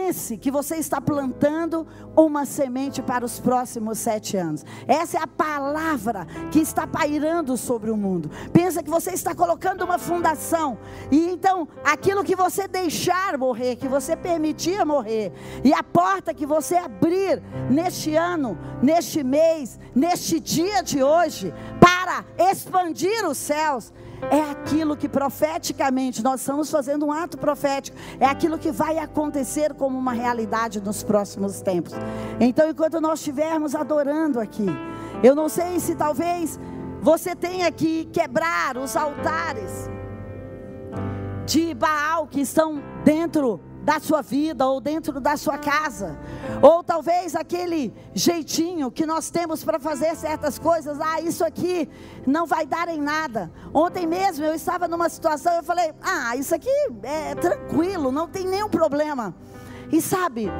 Pense 0.04 0.36
que 0.36 0.50
você 0.50 0.76
está 0.76 1.00
plantando 1.00 1.86
uma 2.14 2.44
semente 2.44 3.00
para 3.00 3.24
os 3.24 3.40
próximos 3.40 3.98
sete 3.98 4.36
anos. 4.36 4.62
Essa 4.86 5.16
é 5.16 5.22
a 5.22 5.26
palavra 5.26 6.26
que 6.50 6.58
está 6.58 6.86
pairando 6.86 7.56
sobre 7.56 7.90
o 7.90 7.96
mundo. 7.96 8.30
Pensa 8.52 8.82
que 8.82 8.90
você 8.90 9.12
está 9.12 9.34
colocando 9.34 9.82
uma 9.82 9.98
fundação. 9.98 10.76
E 11.10 11.26
então, 11.30 11.66
aquilo 11.82 12.22
que 12.22 12.36
você 12.36 12.68
deixar 12.68 13.38
morrer, 13.38 13.76
que 13.76 13.88
você 13.88 14.14
permitir 14.14 14.84
morrer, 14.84 15.32
e 15.64 15.72
a 15.72 15.82
porta 15.82 16.34
que 16.34 16.44
você 16.44 16.76
abrir 16.76 17.42
neste 17.70 18.14
ano, 18.14 18.58
neste 18.82 19.24
mês, 19.24 19.80
neste 19.94 20.38
dia 20.38 20.82
de 20.82 21.02
hoje, 21.02 21.50
para 21.80 22.26
expandir 22.50 23.26
os 23.26 23.38
céus, 23.38 23.90
é 24.30 24.50
aquilo 24.50 24.96
que 24.96 25.08
profeticamente 25.08 26.22
nós 26.22 26.40
estamos 26.40 26.70
fazendo 26.70 27.06
um 27.06 27.12
ato 27.12 27.38
profético, 27.38 27.96
é 28.18 28.26
aquilo 28.26 28.58
que 28.58 28.70
vai 28.70 28.98
acontecer 28.98 29.74
como 29.74 29.98
uma 29.98 30.12
realidade 30.12 30.80
nos 30.80 31.02
próximos 31.02 31.60
tempos. 31.60 31.92
Então, 32.40 32.68
enquanto 32.68 33.00
nós 33.00 33.18
estivermos 33.20 33.74
adorando 33.74 34.40
aqui, 34.40 34.66
eu 35.22 35.34
não 35.34 35.48
sei 35.48 35.78
se 35.80 35.94
talvez 35.94 36.58
você 37.00 37.34
tenha 37.36 37.70
que 37.70 38.06
quebrar 38.06 38.76
os 38.76 38.96
altares 38.96 39.90
de 41.46 41.74
Baal 41.74 42.26
que 42.26 42.40
estão 42.40 42.82
dentro 43.04 43.60
da 43.84 44.00
sua 44.00 44.22
vida 44.22 44.66
ou 44.66 44.80
dentro 44.80 45.20
da 45.20 45.36
sua 45.36 45.58
casa, 45.58 46.18
ou 46.62 46.82
talvez 46.82 47.36
aquele 47.36 47.92
jeitinho 48.14 48.90
que 48.90 49.04
nós 49.04 49.28
temos 49.30 49.62
para 49.62 49.78
fazer 49.78 50.16
certas 50.16 50.58
coisas, 50.58 50.98
ah, 51.00 51.20
isso 51.20 51.44
aqui 51.44 51.88
não 52.26 52.46
vai 52.46 52.64
dar 52.64 52.88
em 52.88 53.00
nada. 53.00 53.52
Ontem 53.74 54.06
mesmo 54.06 54.44
eu 54.44 54.54
estava 54.54 54.88
numa 54.88 55.08
situação, 55.10 55.52
eu 55.52 55.62
falei, 55.62 55.92
ah, 56.02 56.34
isso 56.34 56.54
aqui 56.54 56.70
é 57.02 57.34
tranquilo, 57.34 58.10
não 58.10 58.26
tem 58.26 58.46
nenhum 58.46 58.70
problema. 58.70 59.34
E 59.92 60.00
sabe, 60.00 60.50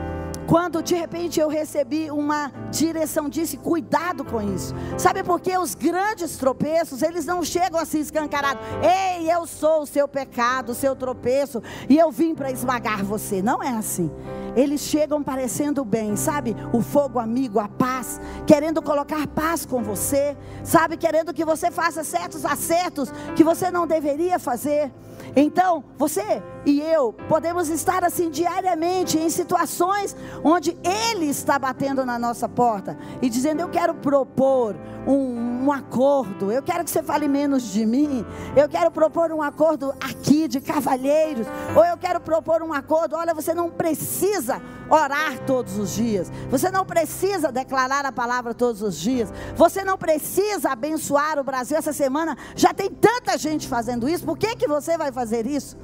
quando 0.47 0.83
de 0.83 0.95
repente 0.95 1.41
eu 1.41 1.49
recebi 1.49 2.11
uma 2.11 2.53
direção, 2.71 3.29
disse: 3.29 3.57
cuidado 3.57 4.25
com 4.25 4.41
isso. 4.43 4.75
Sabe 4.99 5.23
por 5.23 5.41
que 5.41 5.57
os 5.57 5.75
grandes 5.75 6.37
tropeços, 6.37 7.03
eles 7.03 7.25
não 7.25 7.43
chegam 7.43 7.81
assim 7.81 8.01
escancarados. 8.01 8.63
Ei, 8.83 9.31
eu 9.31 9.47
sou 9.47 9.83
o 9.83 9.87
seu 9.87 10.07
pecado, 10.07 10.71
o 10.71 10.75
seu 10.75 10.95
tropeço, 10.95 11.63
e 11.89 11.97
eu 11.99 12.11
vim 12.11 12.35
para 12.35 12.51
esmagar 12.51 13.05
você. 13.05 13.43
Não 13.43 13.63
é 13.63 13.71
assim. 13.71 14.11
Eles 14.57 14.83
chegam 14.83 15.23
parecendo 15.23 15.85
bem, 15.85 16.17
sabe? 16.17 16.55
O 16.73 16.81
fogo 16.81 17.19
amigo, 17.19 17.59
a 17.59 17.69
paz, 17.69 18.21
querendo 18.47 18.81
colocar 18.81 19.27
paz 19.27 19.67
com 19.67 19.83
você, 19.83 20.37
sabe? 20.63 20.97
Querendo 20.97 21.35
que 21.35 21.45
você 21.45 21.71
faça 21.71 22.05
certos 22.05 22.45
acertos 22.45 23.11
que 23.35 23.43
você 23.43 23.71
não 23.71 23.87
deveria 23.87 24.39
fazer. 24.39 24.93
Então, 25.35 25.83
você 25.99 26.43
e 26.67 26.81
eu 26.81 27.13
podemos 27.29 27.69
estar 27.69 28.05
assim 28.05 28.31
diariamente 28.31 29.19
em 29.19 29.29
situações 29.29 30.17
onde 30.43 30.77
Ele 30.83 31.27
está 31.27 31.59
batendo 31.59 32.05
na 32.05 32.19
nossa 32.19 32.49
porta 32.49 32.97
e 33.21 33.29
dizendo: 33.29 33.61
Eu 33.61 33.69
quero 33.69 33.95
propor 33.95 34.77
um, 35.07 35.65
um, 35.65 35.73
acordo, 35.73 36.51
eu 36.51 36.63
quero 36.63 36.85
que 36.85 36.91
você 36.91 37.03
fale 37.03 37.29
menos 37.29 37.65
de 37.73 37.85
mim, 37.85 38.25
eu 38.57 38.69
quero 38.69 38.91
propor 38.91 39.31
um 39.33 39.43
acordo 39.43 39.93
aqui 40.01 40.49
de 40.49 40.61
cavalheiros, 40.61 41.47
ou 41.77 41.85
eu 41.85 41.97
quero 41.97 42.21
propor 42.21 42.63
um 42.63 42.73
acordo. 42.73 43.17
Olha, 43.17 43.35
você 43.35 43.53
não 43.53 43.71
precisa 43.71 44.61
orar 44.89 45.39
todos 45.47 45.79
os 45.79 45.95
dias, 45.95 46.31
você 46.51 46.71
não 46.71 46.85
precisa 46.85 47.53
declarar 47.53 48.07
a 48.07 48.13
palavra 48.13 48.55
todos 48.55 48.83
os 48.83 48.99
dias, 48.99 49.33
você 49.55 49.85
não 49.85 49.99
precisa 49.99 50.71
abençoar 50.71 51.39
o 51.39 51.45
Brasil 51.45 51.77
essa 51.77 51.93
semana. 51.93 52.37
Já 52.55 52.73
tem 52.73 52.91
tanta 52.91 53.37
gente 53.37 53.69
fazendo 53.69 54.09
isso, 54.09 54.25
por 54.25 54.39
que, 54.39 54.57
que 54.57 54.67
você 54.67 54.97
vai 54.97 55.13
fazer 55.13 55.47
isso? 55.47 55.77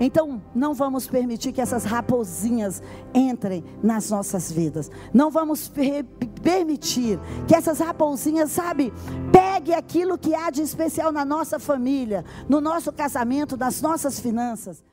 Então, 0.00 0.40
não 0.54 0.74
vamos 0.74 1.06
permitir 1.06 1.52
que 1.52 1.60
essas 1.60 1.84
raposinhas 1.84 2.82
entrem 3.12 3.64
nas 3.82 4.10
nossas 4.10 4.50
vidas. 4.50 4.90
Não 5.12 5.30
vamos 5.30 5.68
per 5.68 6.04
permitir 6.42 7.18
que 7.46 7.54
essas 7.54 7.80
raposinhas, 7.80 8.50
sabe, 8.50 8.92
pegue 9.32 9.74
aquilo 9.74 10.16
que 10.16 10.34
há 10.34 10.50
de 10.50 10.62
especial 10.62 11.10
na 11.10 11.24
nossa 11.24 11.58
família, 11.58 12.24
no 12.48 12.60
nosso 12.60 12.92
casamento, 12.92 13.56
nas 13.56 13.82
nossas 13.82 14.20
finanças. 14.20 14.88